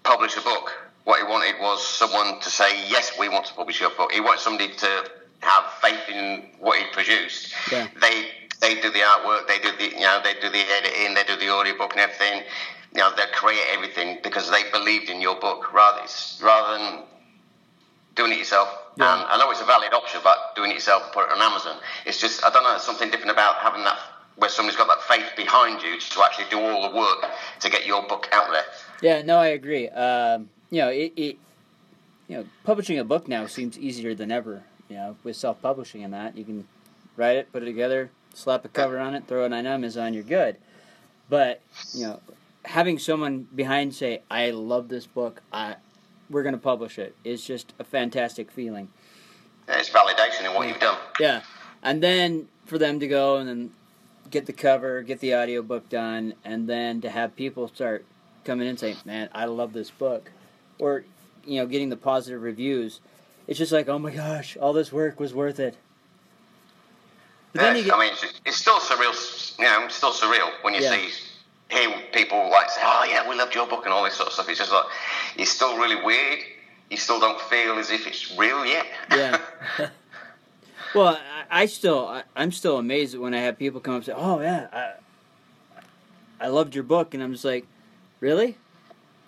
[0.03, 0.71] publish a book.
[1.07, 4.11] what he wanted was someone to say, yes, we want to publish your book.
[4.11, 7.53] He wanted somebody to have faith in what he produced.
[7.71, 7.87] Yeah.
[8.01, 8.27] They
[8.59, 11.37] they do the artwork, they do the you know they do the editing, they do
[11.37, 12.43] the audiobook and everything.
[12.93, 16.05] You know they create everything because they believed in your book rather
[16.41, 17.03] rather than
[18.17, 18.67] doing it yourself.
[18.97, 19.13] Yeah.
[19.13, 21.41] And I know it's a valid option, but doing it yourself and put it on
[21.41, 22.71] Amazon, it's just I don't know.
[22.71, 23.97] There's something different about having that
[24.37, 27.25] where somebody's got that faith behind you to actually do all the work
[27.59, 28.63] to get your book out there.
[29.01, 29.89] Yeah, no, I agree.
[29.89, 31.37] Um, you know, it, it,
[32.27, 34.63] you know, publishing a book now seems easier than ever.
[34.89, 36.67] You know, with self-publishing and that, you can
[37.15, 40.23] write it, put it together, slap a cover on it, throw it on Amazon, you're
[40.23, 40.57] good.
[41.29, 41.61] But
[41.93, 42.19] you know,
[42.63, 45.41] having someone behind say, "I love this book.
[45.51, 45.75] I,
[46.29, 48.89] we're going to publish it," is just a fantastic feeling.
[49.67, 50.97] It's validation in what you've done.
[51.19, 51.41] Yeah,
[51.83, 53.71] and then for them to go and then
[54.29, 58.05] get the cover, get the audiobook done, and then to have people start
[58.45, 60.31] coming in and saying, "Man, I love this book,"
[60.79, 61.03] or
[61.45, 62.99] you know, getting the positive reviews.
[63.47, 65.77] It's just like, oh my gosh, all this work was worth it.
[67.53, 69.57] But then you get, I mean, it's, it's still surreal.
[69.57, 70.91] You know, it's still surreal when you Yeah.
[70.91, 71.09] see
[71.69, 74.33] hear people like say, "Oh yeah, we loved your book" and all this sort of
[74.33, 74.49] stuff.
[74.49, 74.85] It's just like
[75.37, 76.39] it's still really weird.
[76.89, 78.85] You still don't feel as if it's real yet.
[79.11, 79.39] yeah.
[80.95, 81.19] well,
[81.49, 84.13] I, I still, I, I'm still amazed when I have people come up and say,
[84.15, 87.65] "Oh yeah, I, I loved your book," and I'm just like,
[88.19, 88.57] really?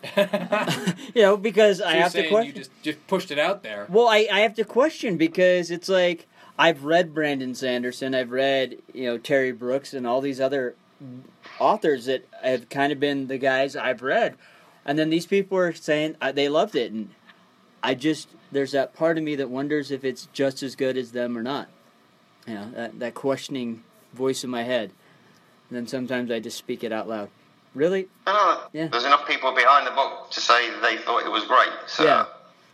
[1.14, 2.48] you know, because I have to question.
[2.48, 3.86] you just just pushed it out there.
[3.90, 8.78] Well, I, I have to question because it's like I've read Brandon Sanderson, I've read
[8.94, 10.76] you know Terry Brooks and all these other
[11.60, 14.36] authors that have kind of been the guys I've read,
[14.90, 17.10] and then these people are saying uh, they loved it, and
[17.84, 21.12] I just there's that part of me that wonders if it's just as good as
[21.12, 21.68] them or not.
[22.48, 24.90] You know that that questioning voice in my head.
[25.70, 27.30] And then sometimes I just speak it out loud.
[27.76, 28.08] Really?
[28.26, 28.64] I know.
[28.74, 28.88] Yeah.
[28.88, 31.70] There's enough people behind the book to say they thought it was great.
[31.86, 32.26] So Yeah.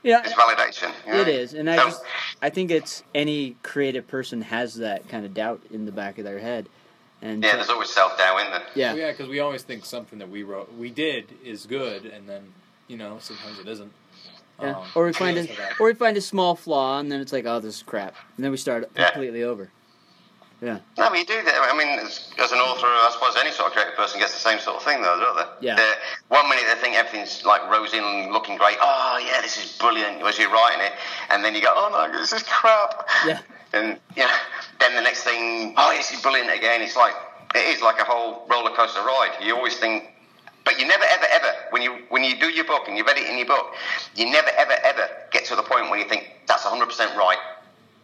[0.02, 0.22] Yeah.
[0.24, 0.94] it's validation.
[1.06, 1.20] you know?
[1.20, 2.04] It is, and I So- just
[2.42, 6.24] I think it's any creative person has that kind of doubt in the back of
[6.24, 6.70] their head,
[7.22, 8.64] and yeah, there's always self doubt in there.
[8.76, 12.06] yeah, Well, yeah, because we always think something that we wrote, we did, is good,
[12.06, 12.54] and then
[12.88, 13.92] you know sometimes it isn't.
[14.62, 14.72] yeah.
[14.78, 15.48] Um, or we find a
[15.80, 18.44] or we find a small flaw, and then it's like, oh, this is crap, and
[18.44, 19.10] then we start Yeah.
[19.12, 19.70] completely over.
[20.62, 21.54] Yeah, No, but you do that.
[21.70, 24.40] I mean, as, as an author, I suppose any sort of creative person gets the
[24.40, 25.68] same sort of thing, though, don't they?
[25.68, 25.76] Yeah.
[25.76, 25.96] They're-
[26.30, 28.78] one minute they think everything's like rosy and looking great.
[28.80, 30.24] Oh, yeah, this is brilliant.
[30.24, 30.94] As you're writing it,
[31.30, 33.06] and then you go, oh no, this is crap.
[33.28, 33.42] yeah,
[33.76, 34.32] And yeah,
[34.80, 36.82] then the next thing, oh, this is brilliant again.
[36.82, 37.14] It's like
[37.54, 39.38] it is like a whole roller coaster ride.
[39.42, 40.06] You always think,
[40.64, 43.30] but you never ever ever when you when you do your book and you've edited
[43.30, 43.74] in your book,
[44.16, 47.38] you never ever ever get to the point where you think that's 100 percent right.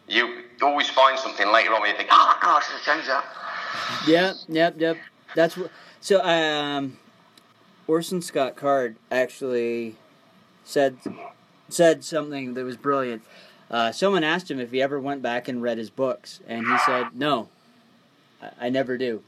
[0.08, 3.24] You always find something later on where you think, oh gosh, let's change that.
[4.06, 4.98] yeah, yep, yep.
[5.36, 5.72] That's what.
[6.02, 6.98] So, um,
[7.88, 9.96] Orson Scott Card actually
[10.66, 10.98] said
[11.70, 13.24] said something that was brilliant.
[13.72, 16.78] Uh, someone asked him if he ever went back and read his books, and he
[16.80, 17.48] said, "No,
[18.42, 19.24] I, I never do.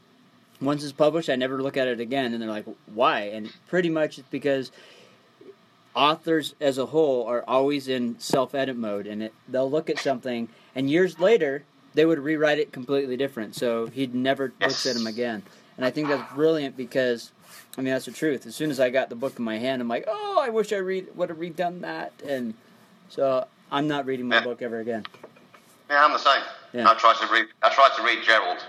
[0.60, 3.88] Once it's published, I never look at it again." And they're like, "Why?" And pretty
[3.88, 4.70] much it's because
[5.96, 10.48] authors as a whole are always in self-edit mode, and it, they'll look at something,
[10.74, 13.54] and years later they would rewrite it completely different.
[13.54, 15.42] So he'd never looks at him again.
[15.76, 17.32] And I think that's brilliant because,
[17.78, 18.46] I mean, that's the truth.
[18.46, 20.72] As soon as I got the book in my hand, I'm like, oh, I wish
[20.72, 22.54] I read would have redone that, and
[23.08, 24.44] so I'm not reading my Yeah.
[24.44, 25.04] book ever again.
[25.90, 26.42] Yeah, I'm the same.
[26.72, 26.88] Yeah.
[26.88, 27.46] I tried to read.
[27.62, 28.62] I tried to read Gerald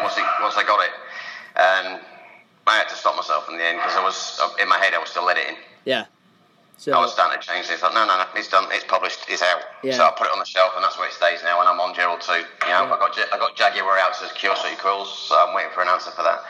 [0.00, 0.92] once, he, once I got it,
[1.56, 2.00] and
[2.66, 4.94] I had to stop myself in the end because I was in my head.
[4.94, 5.56] I was still editing.
[5.84, 6.06] Yeah.
[6.78, 7.82] So I was starting to change this.
[7.82, 8.68] Like, no, no, no, it's done.
[8.70, 9.24] It's published.
[9.28, 9.62] It's out.
[9.82, 9.96] Yeah.
[9.96, 11.58] So I put it on the shelf, and that's where it stays now.
[11.60, 12.32] And I'm on Gerald too.
[12.34, 12.94] You know, Yeah.
[12.94, 16.12] I got I got Jaguar out as Curiosity Quills, so I'm waiting for an answer
[16.12, 16.44] for that.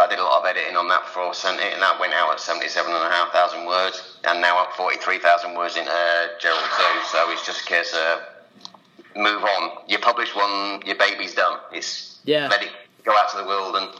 [0.00, 2.00] But I did a lot of editing on that before I sent it, and that
[2.00, 7.00] went out at 77,500 words, and now up 43,000 words in uh, Gerald too.
[7.12, 8.20] So it's just a case of
[9.14, 9.70] move on.
[9.88, 11.58] You publish one, your baby's done.
[11.70, 12.48] It's Yeah.
[12.48, 12.70] let it
[13.04, 13.90] go out to the world and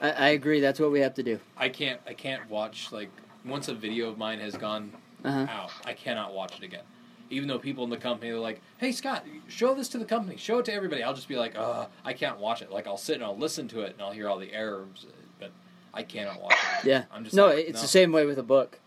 [0.00, 0.60] I, I agree.
[0.60, 1.40] That's what we have to do.
[1.56, 3.10] I can't I can't watch like
[3.44, 4.92] once a video of mine has gone
[5.24, 5.46] Uh-huh.
[5.50, 6.84] out, I cannot watch it again.
[7.32, 10.36] Even though people in the company are like, "Hey Scott, show this to the company,
[10.36, 12.98] show it to everybody," I'll just be like, "Uh, I can't watch it." Like I'll
[12.98, 15.06] sit and I'll listen to it and I'll hear all the errors,
[15.38, 15.50] but
[15.94, 16.86] I cannot watch it.
[16.86, 17.04] Yeah.
[17.12, 17.82] I'm just no, like, it's no.
[17.82, 18.78] the same way with a book.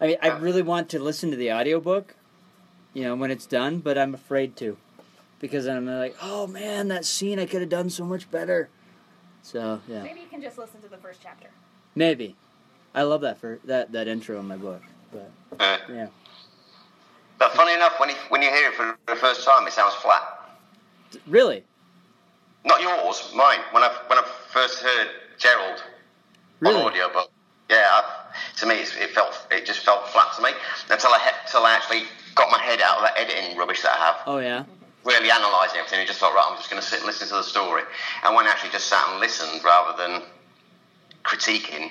[0.00, 2.14] I mean, I really want to listen to the audiobook,
[2.92, 4.76] you know, when it's done, but I'm afraid to.
[5.40, 8.68] Because I'm like, oh man, that scene I could have done so much better.
[9.42, 10.02] So, yeah.
[10.02, 11.48] Maybe you can just listen to the first chapter.
[11.94, 12.36] Maybe.
[12.94, 14.82] I love that for that that intro in my book.
[15.12, 16.06] But uh, yeah.
[17.38, 19.94] But funny enough, when you, when you hear it for the first time, it sounds
[19.94, 20.22] flat.
[21.26, 21.64] Really?
[22.64, 23.60] Not yours, mine.
[23.72, 25.82] When I when I first heard Gerald
[26.60, 26.76] Really?
[26.76, 27.30] on audio, but
[27.68, 28.02] yeah, I,
[28.58, 30.50] to me, it's, it felt it just felt flat to me
[30.90, 34.04] until I until I actually got my head out of that editing rubbish that I
[34.04, 34.64] have Oh yeah.
[35.04, 36.00] really analysing everything.
[36.00, 36.46] It just felt right.
[36.50, 37.82] I'm just going to sit and listen to the story.
[38.24, 40.22] And when I actually just sat and listened rather than
[41.24, 41.90] critiquing,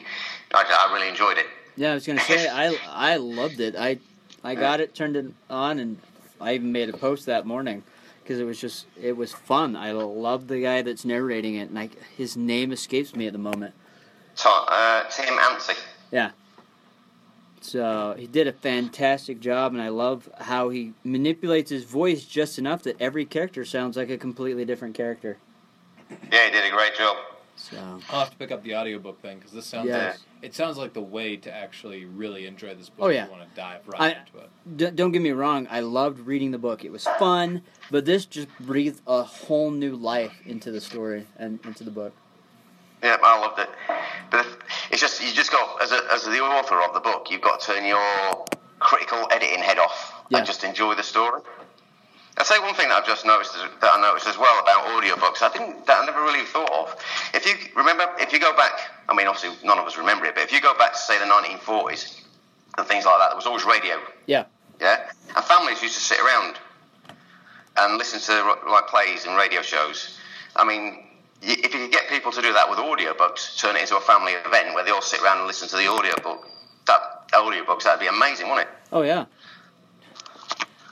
[0.53, 1.45] I, I really enjoyed it.
[1.75, 3.75] Yeah, I was gonna say I I loved it.
[3.75, 3.99] I
[4.43, 5.97] I got it, turned it on, and
[6.41, 7.83] I even made a post that morning
[8.21, 9.75] because it was just it was fun.
[9.75, 13.39] I love the guy that's narrating it, and I, his name escapes me at the
[13.39, 13.73] moment.
[14.35, 15.75] Tom, uh, Tim Anstey.
[16.11, 16.31] Yeah.
[17.61, 22.59] So he did a fantastic job, and I love how he manipulates his voice just
[22.59, 25.37] enough that every character sounds like a completely different character.
[26.29, 27.15] Yeah, he did a great job.
[27.55, 27.77] So
[28.09, 30.17] I'll have to pick up the audiobook thing because this sounds Yes.
[30.17, 33.05] like it sounds like the way to actually really enjoy this book.
[33.05, 33.25] Oh, yeah.
[33.25, 34.49] you want to dive right I- into it.
[34.77, 36.83] D- don't get me wrong, I loved reading the book.
[36.85, 41.59] It was fun, but this just breathed a whole new life into the story and
[41.65, 42.13] into the book.
[43.01, 43.69] Yeah, I loved it.
[44.31, 44.45] But
[44.91, 47.59] it's just you just got as a, as the author of the book, you've got
[47.61, 48.45] to turn your
[48.79, 50.37] critical editing head off Yeah.
[50.39, 51.41] and just enjoy the story.
[52.37, 54.85] I'll say one thing that I've just noticed as- that I noticed as well about
[54.87, 55.41] audiobooks.
[55.43, 56.95] I didn't that I never really thought of.
[57.33, 60.33] If you remember, if you go back, I mean, obviously none of us remember it,
[60.35, 62.21] but if you go back to say the 1940s
[62.77, 63.99] and things like that, there was always radio.
[64.25, 64.45] Yeah.
[64.81, 66.57] Yeah, and families used to sit around
[67.77, 70.17] and listen to like plays and radio shows.
[70.55, 71.05] I mean,
[71.41, 74.33] if you could get people to do that with audiobooks, turn it into a family
[74.33, 76.47] event where they all sit around and listen to the audiobook,
[76.87, 78.73] that audiobooks, that'd be amazing, wouldn't it?
[78.91, 79.25] Oh yeah.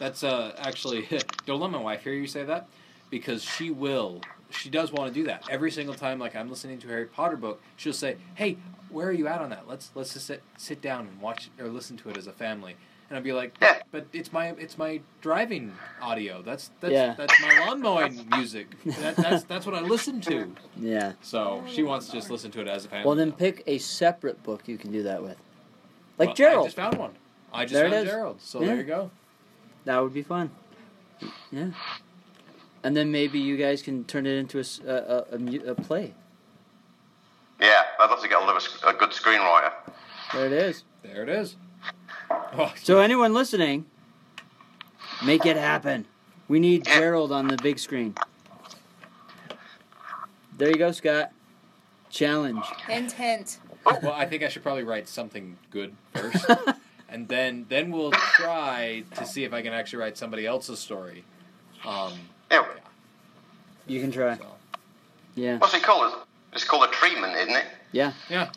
[0.01, 1.07] That's uh, actually
[1.45, 2.67] don't let my wife hear you say that
[3.11, 4.21] because she will.
[4.49, 6.17] She does want to do that every single time.
[6.17, 8.57] Like I'm listening to a Harry Potter book, she'll say, "Hey,
[8.89, 9.67] where are you at on that?
[9.67, 12.75] Let's let's just sit sit down and watch or listen to it as a family."
[13.09, 13.77] And I'd be like, Yeah.
[13.91, 16.41] "But it's my it's my driving audio.
[16.41, 17.13] That's that's Yeah.
[17.15, 18.69] that's my lawn mowing music.
[18.83, 21.11] That, that's that's what I listen to." Yeah.
[21.21, 23.05] So she wants to just listen to it as a family.
[23.05, 25.37] Well, then pick a separate book you can do that with,
[26.17, 26.65] like Well, Gerald.
[26.65, 27.11] I just found one.
[27.53, 28.07] I just There found.
[28.07, 28.41] Gerald.
[28.41, 28.67] So Yeah.
[28.67, 29.11] there you go.
[29.85, 30.51] That would be fun.
[31.51, 31.69] Yeah.
[32.83, 35.63] And then maybe you guys can turn it into a, s- a- a- a mu-
[35.65, 36.13] a play.
[37.59, 39.71] Yeah, I'd love to get hold of a s- a, good screenwriter.
[40.33, 40.83] There it is.
[41.03, 41.55] There it is.
[42.31, 43.85] Oh, So anyone listening,
[45.23, 46.05] make it happen.
[46.47, 48.15] We need Gerald on the big screen.
[50.57, 51.31] There you go, Scott.
[52.09, 52.63] Challenge.
[52.87, 53.59] Hint, hint.
[53.85, 56.45] well, I think I should probably write something good first,
[57.11, 61.23] and then then we'll try to see if I can actually write somebody else's story.
[61.85, 62.13] Um,
[62.49, 62.65] Yeah,
[63.87, 64.37] You can try.
[64.37, 64.45] so
[65.35, 65.57] Yeah.
[65.57, 66.13] what's it called?
[66.53, 67.65] It's called a treatment, isn't it?
[67.91, 68.13] Yeah.
[68.29, 68.51] yeah,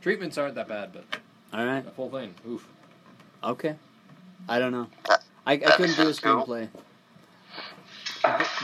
[0.00, 1.04] treatments aren't that bad, but
[1.52, 1.84] All right.
[1.84, 2.66] the whole thing, oof.
[3.44, 3.76] Okay.
[4.48, 4.86] I don't know.
[5.46, 6.44] I, I couldn't do a sounds cool.
[6.46, 6.68] screenplay.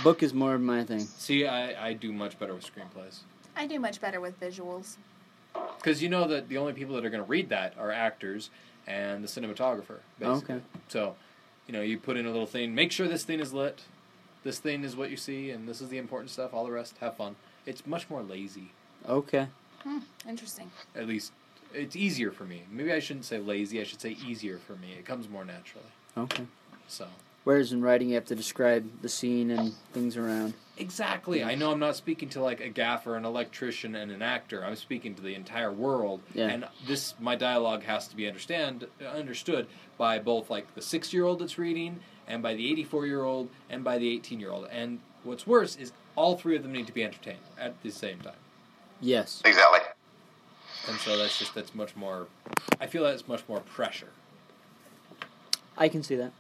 [0.03, 1.01] Book is more of my thing.
[1.01, 3.21] See, I, I do much better with screenplays
[3.59, 4.97] I do much better with visuals.
[5.79, 8.51] Because you know that the only people that are going to read that are actors
[8.87, 9.99] and the cinematographer.
[10.19, 10.57] Basically.
[10.57, 10.65] Okay.
[10.89, 11.17] So,
[11.67, 12.75] you know, you put in a little thing.
[12.75, 13.83] Make sure this thing is lit.
[14.45, 16.55] This thing is what you see, and this is the important stuff.
[16.55, 17.37] All the rest, have fun.
[17.67, 18.71] It's much more lazy.
[19.09, 19.49] Okay.
[19.83, 20.71] Hmm, interesting.
[20.95, 21.33] at least
[21.75, 22.63] it's easier for me.
[22.71, 23.81] Maybe I shouldn't say lazy.
[23.81, 24.95] I should say easier for me.
[24.99, 25.87] It comes more naturally.
[26.17, 26.47] Okay.
[26.89, 27.07] So
[27.47, 30.55] Whereas in writing, you have to describe the scene and things around.
[30.79, 31.45] exactly.
[31.45, 34.65] I know I'm not speaking to like a gaffer, an electrician, and an actor.
[34.65, 36.23] I'm speaking to the entire world.
[36.35, 36.49] Yeah.
[36.49, 41.25] And this my dialogue has to be understand understood by both like the six year
[41.25, 44.67] old that's reading, and by the 84 year old, and by the 18 year old.
[44.73, 48.19] And what's worse is all three of them need to be entertained at the same
[48.19, 48.35] time.
[49.01, 49.41] Yes.
[49.45, 49.79] Exactly.
[50.89, 52.27] And so that's just that's much more.
[52.81, 54.11] I feel that's much more pressure.
[55.79, 56.33] I can see that.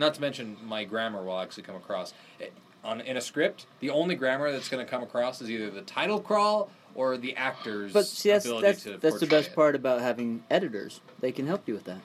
[0.00, 3.66] Not to mention my grammar will actually come across It- on in a script.
[3.80, 7.36] The only grammar that's going to come across is either the title crawl or the
[7.36, 9.54] actor's But see, that's ability that's to that's the best it.
[9.54, 11.02] part about having editors.
[11.20, 12.00] They can help you with that.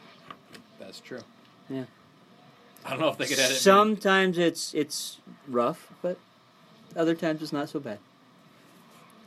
[0.77, 1.21] That's true.
[1.69, 1.86] Yeah.
[2.84, 3.51] I don't know if they could edit.
[3.51, 3.58] me.
[3.60, 6.17] Sometimes it's it's rough, but
[6.97, 7.99] other times it's not so bad.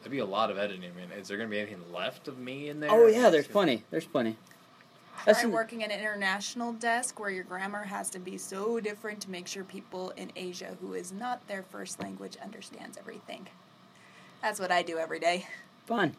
[0.03, 0.91] There'd be a lot of editing.
[0.95, 2.91] I mean, is there going to be anything left of me in there?
[2.93, 3.85] Oh yeah, there's plenty.
[3.91, 4.37] There's plenty.
[5.25, 9.21] That's Try working at an international desk where your grammar has to be so different
[9.23, 13.47] to make sure people in Asia who is not their first language understands everything.
[14.43, 15.47] That's what I do every day.
[15.87, 16.15] fun.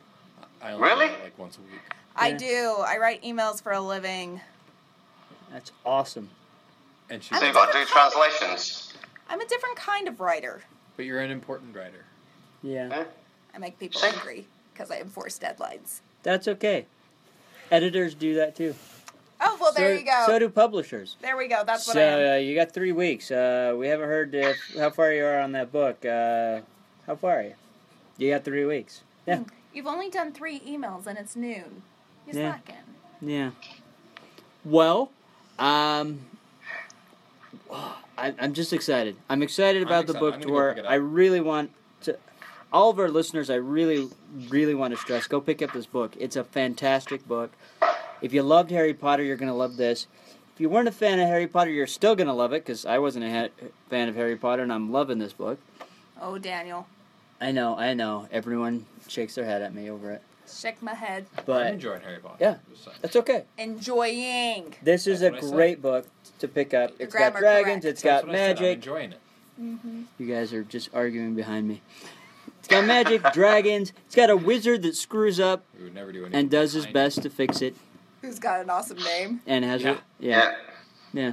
[0.63, 1.07] I only Really?
[1.21, 1.79] like once a week.
[2.15, 2.37] I Yeah.
[2.37, 2.75] do.
[2.79, 4.41] I write emails for a living.
[5.51, 6.29] That's awesome.
[7.09, 8.93] And she's So you've got to do translations.
[9.29, 10.63] I'm a different kind of writer.
[10.97, 12.03] but you're an important writer.
[12.63, 13.03] Yeah, Yeah.
[13.53, 16.01] I make people angry because I enforce deadlines.
[16.23, 16.87] that's okay.
[17.71, 18.75] Editors do that too.
[19.41, 20.23] Oh, well, there so, you go.
[20.25, 21.15] So do publishers.
[21.21, 21.63] there we go.
[21.65, 22.31] That's what so I am.
[22.33, 23.31] uh, you got three weeks.
[23.31, 26.03] Uh, we haven't heard if, how far you are on that book.
[26.03, 26.61] Uh,
[27.07, 27.53] how far are you?
[28.17, 29.01] You got three weeks.
[29.25, 29.43] Yeah.
[29.73, 31.83] You've only done three emails and it's noon.
[32.25, 32.53] He's Yeah.
[32.53, 32.75] slacking.
[33.21, 33.51] Yeah.
[34.65, 35.11] Well,
[35.57, 36.19] um,
[37.71, 39.15] I, I'm just excited.
[39.29, 40.91] I'm excited I'm about the book I'm to gonna go where pick it up.
[40.91, 42.17] I really want to.
[42.71, 44.09] All of our listeners, I really,
[44.49, 46.15] really want to stress: go pick up this book.
[46.19, 47.51] It's a fantastic book.
[48.21, 50.05] If you loved Harry Potter, you're going to love this.
[50.53, 52.85] If you weren't a fan of Harry Potter, you're still going to love it because
[52.85, 55.57] I wasn't a ha- fan of Harry Potter, and I'm loving this book.
[56.21, 56.85] Oh, Daniel.
[57.41, 58.27] I know, I know.
[58.31, 61.25] Everyone shakes their head at me over it, Shake my head.
[61.45, 62.35] But I'm enjoying Harry Potter.
[62.41, 62.55] yeah.
[63.01, 63.45] That's okay.
[63.57, 64.75] Enjoying.
[64.83, 65.53] This is That's a what said.
[65.55, 66.05] great book
[66.39, 66.91] to pick up.
[66.99, 67.85] It's got dragons, correct.
[67.85, 68.75] it's That's got what I said, I'm magic.
[68.77, 69.19] enjoying it.
[69.61, 70.01] Mm-hmm.
[70.17, 71.81] You guys are just arguing behind me.
[72.69, 73.93] It's got magic, dragons.
[74.05, 77.29] It's got a wizard that screws up would never do and does his best to
[77.29, 77.75] fix it,
[78.21, 79.41] Who's got an awesome name?
[79.47, 79.91] and has Yeah.
[79.93, 79.99] it.
[80.19, 80.55] Yeah,
[81.13, 81.31] yeah.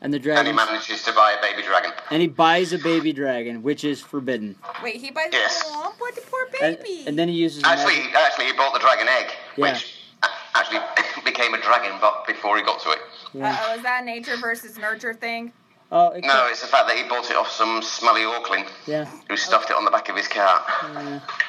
[0.00, 0.46] And the dragon.
[0.46, 1.90] And he manages to buy a baby dragon.
[2.12, 4.54] And he buys a baby dragon, which is forbidden.
[4.80, 5.60] Wait, he buys Yes.
[5.66, 7.02] Aw, poor, poor baby.
[7.06, 7.64] and then he uses.
[7.64, 9.72] Actually, magic- actually, he bought the dragon egg, Yeah.
[9.72, 9.96] which
[10.54, 10.80] actually
[11.24, 12.98] became a dragon, but before he got to it.
[13.34, 13.50] Yeah.
[13.50, 15.52] Uh-oh, is that a nature versus nurture thing?
[15.92, 19.04] Oh, it No, it's the fact that he bought it off some smelly Auckland yeah.
[19.28, 20.64] who stuffed it on the back of his car.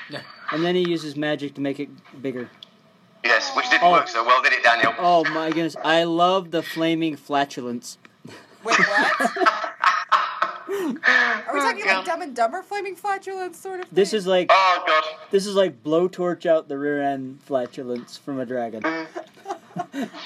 [0.10, 0.22] yeah.
[0.52, 1.90] And then he uses magic to make it
[2.22, 2.50] bigger.
[3.24, 3.92] Yes, which didn't Oh.
[3.92, 4.94] work so well, did it, Daniel?
[5.00, 5.76] Oh my goodness!
[5.84, 7.98] I love the flaming flatulence.
[8.64, 9.38] Wait, what?
[10.70, 11.96] Are we talking oh, God.
[11.98, 13.96] like Dumb and Dumber flaming flatulence sort of thing?
[13.96, 15.04] This is like Oh God!
[15.32, 18.84] this is like blowtorch out the rear end flatulence from a dragon.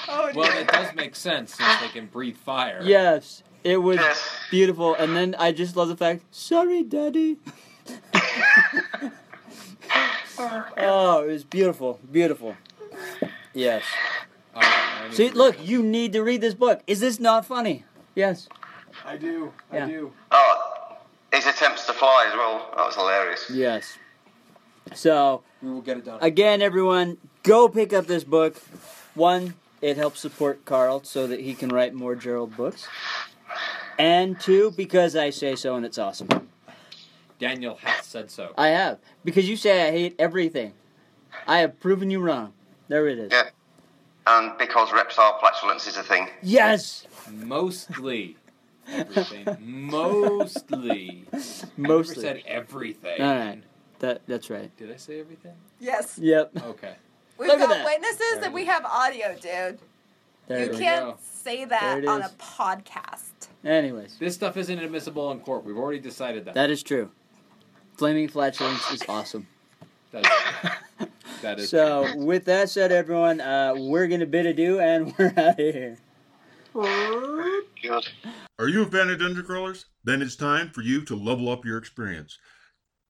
[0.08, 0.62] Oh, Well, dear.
[0.62, 2.80] it does make sense since they can breathe fire.
[2.82, 4.30] Yes, it was Yes.
[4.50, 4.94] beautiful.
[4.94, 7.38] And then I just love the fact, sorry, daddy.
[10.38, 12.56] oh, it was beautiful, beautiful.
[13.54, 13.82] Yes.
[14.54, 14.72] All right,
[15.04, 15.64] I need See, look, it.
[15.66, 16.82] you need to read this book.
[16.86, 17.84] Is this not funny?
[18.14, 18.48] Yes.
[19.04, 19.52] I do.
[19.72, 19.84] Yeah.
[19.84, 20.12] I do.
[20.30, 20.96] Oh,
[21.32, 22.70] his attempts to fly as well.
[22.76, 23.50] That was hilarious.
[23.52, 23.98] Yes.
[24.94, 26.18] So, We will get it done.
[26.20, 28.56] again, everyone, go pick up this book.
[29.14, 32.86] One, it helps support Carl so that he can write more Gerald books.
[33.98, 36.28] And two, because I say so and it's awesome.
[37.38, 38.52] Daniel hath said so.
[38.56, 38.98] I have.
[39.24, 40.72] Because you say I hate everything.
[41.46, 42.52] I have proven you wrong.
[42.88, 43.32] There it is.
[43.32, 43.48] Yeah.
[44.26, 46.28] And because reptile flatulence is a thing.
[46.42, 47.06] Yes!
[47.30, 48.36] Mostly
[48.88, 49.56] everything.
[49.60, 51.24] Mostly.
[51.32, 52.22] I never Mostly.
[52.22, 53.20] said everything.
[53.20, 53.62] All right.
[53.98, 54.74] That, that's right.
[54.76, 55.54] Did I say everything?
[55.80, 56.18] yes.
[56.20, 56.52] Yep.
[56.64, 56.94] Okay.
[57.38, 57.84] We've Look at got that.
[57.84, 59.78] witnesses and we have audio, dude.
[60.48, 61.18] There you can't go.
[61.22, 63.48] say that on a podcast.
[63.64, 65.64] Anyways, This stuff isn't admissible in court.
[65.64, 66.54] We've already decided that.
[66.54, 67.10] that is true.
[67.96, 69.46] Flaming flatulence is awesome.
[70.10, 71.08] That is,
[71.42, 75.32] that is So, with that said, everyone, uh, we're going to bid adieu and we're
[75.36, 75.98] out of here.
[78.58, 79.86] Are you a fan of Dungeon Crawlers?
[80.04, 82.38] Then it's time for you to level up your experience.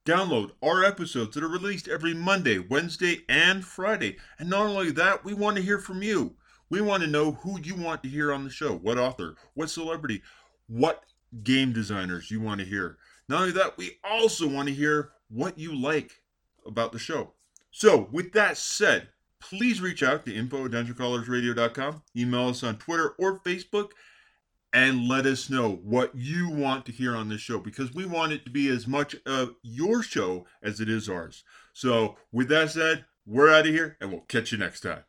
[0.07, 4.16] Download our episodes that are released every Monday, Wednesday, and Friday.
[4.39, 6.35] And not only that, we want to hear from you.
[6.73, 9.68] We want to know who you want to hear on the show, what author, what
[9.68, 10.23] celebrity,
[10.68, 11.05] what
[11.43, 12.97] game designers you want to hear.
[13.29, 16.23] Not only that, we also want to hear what you like
[16.66, 17.35] about the show.
[17.73, 19.09] So, with that said,
[19.39, 23.91] please reach out to info at dungeoncrawlersradio.com, email us on Twitter or Facebook,
[24.73, 28.33] and let us know what you want to hear on this show because we want
[28.33, 31.45] it to be as much of your show as it is ours.
[31.75, 35.05] So, with that said, we're out of here and we'll catch you next time.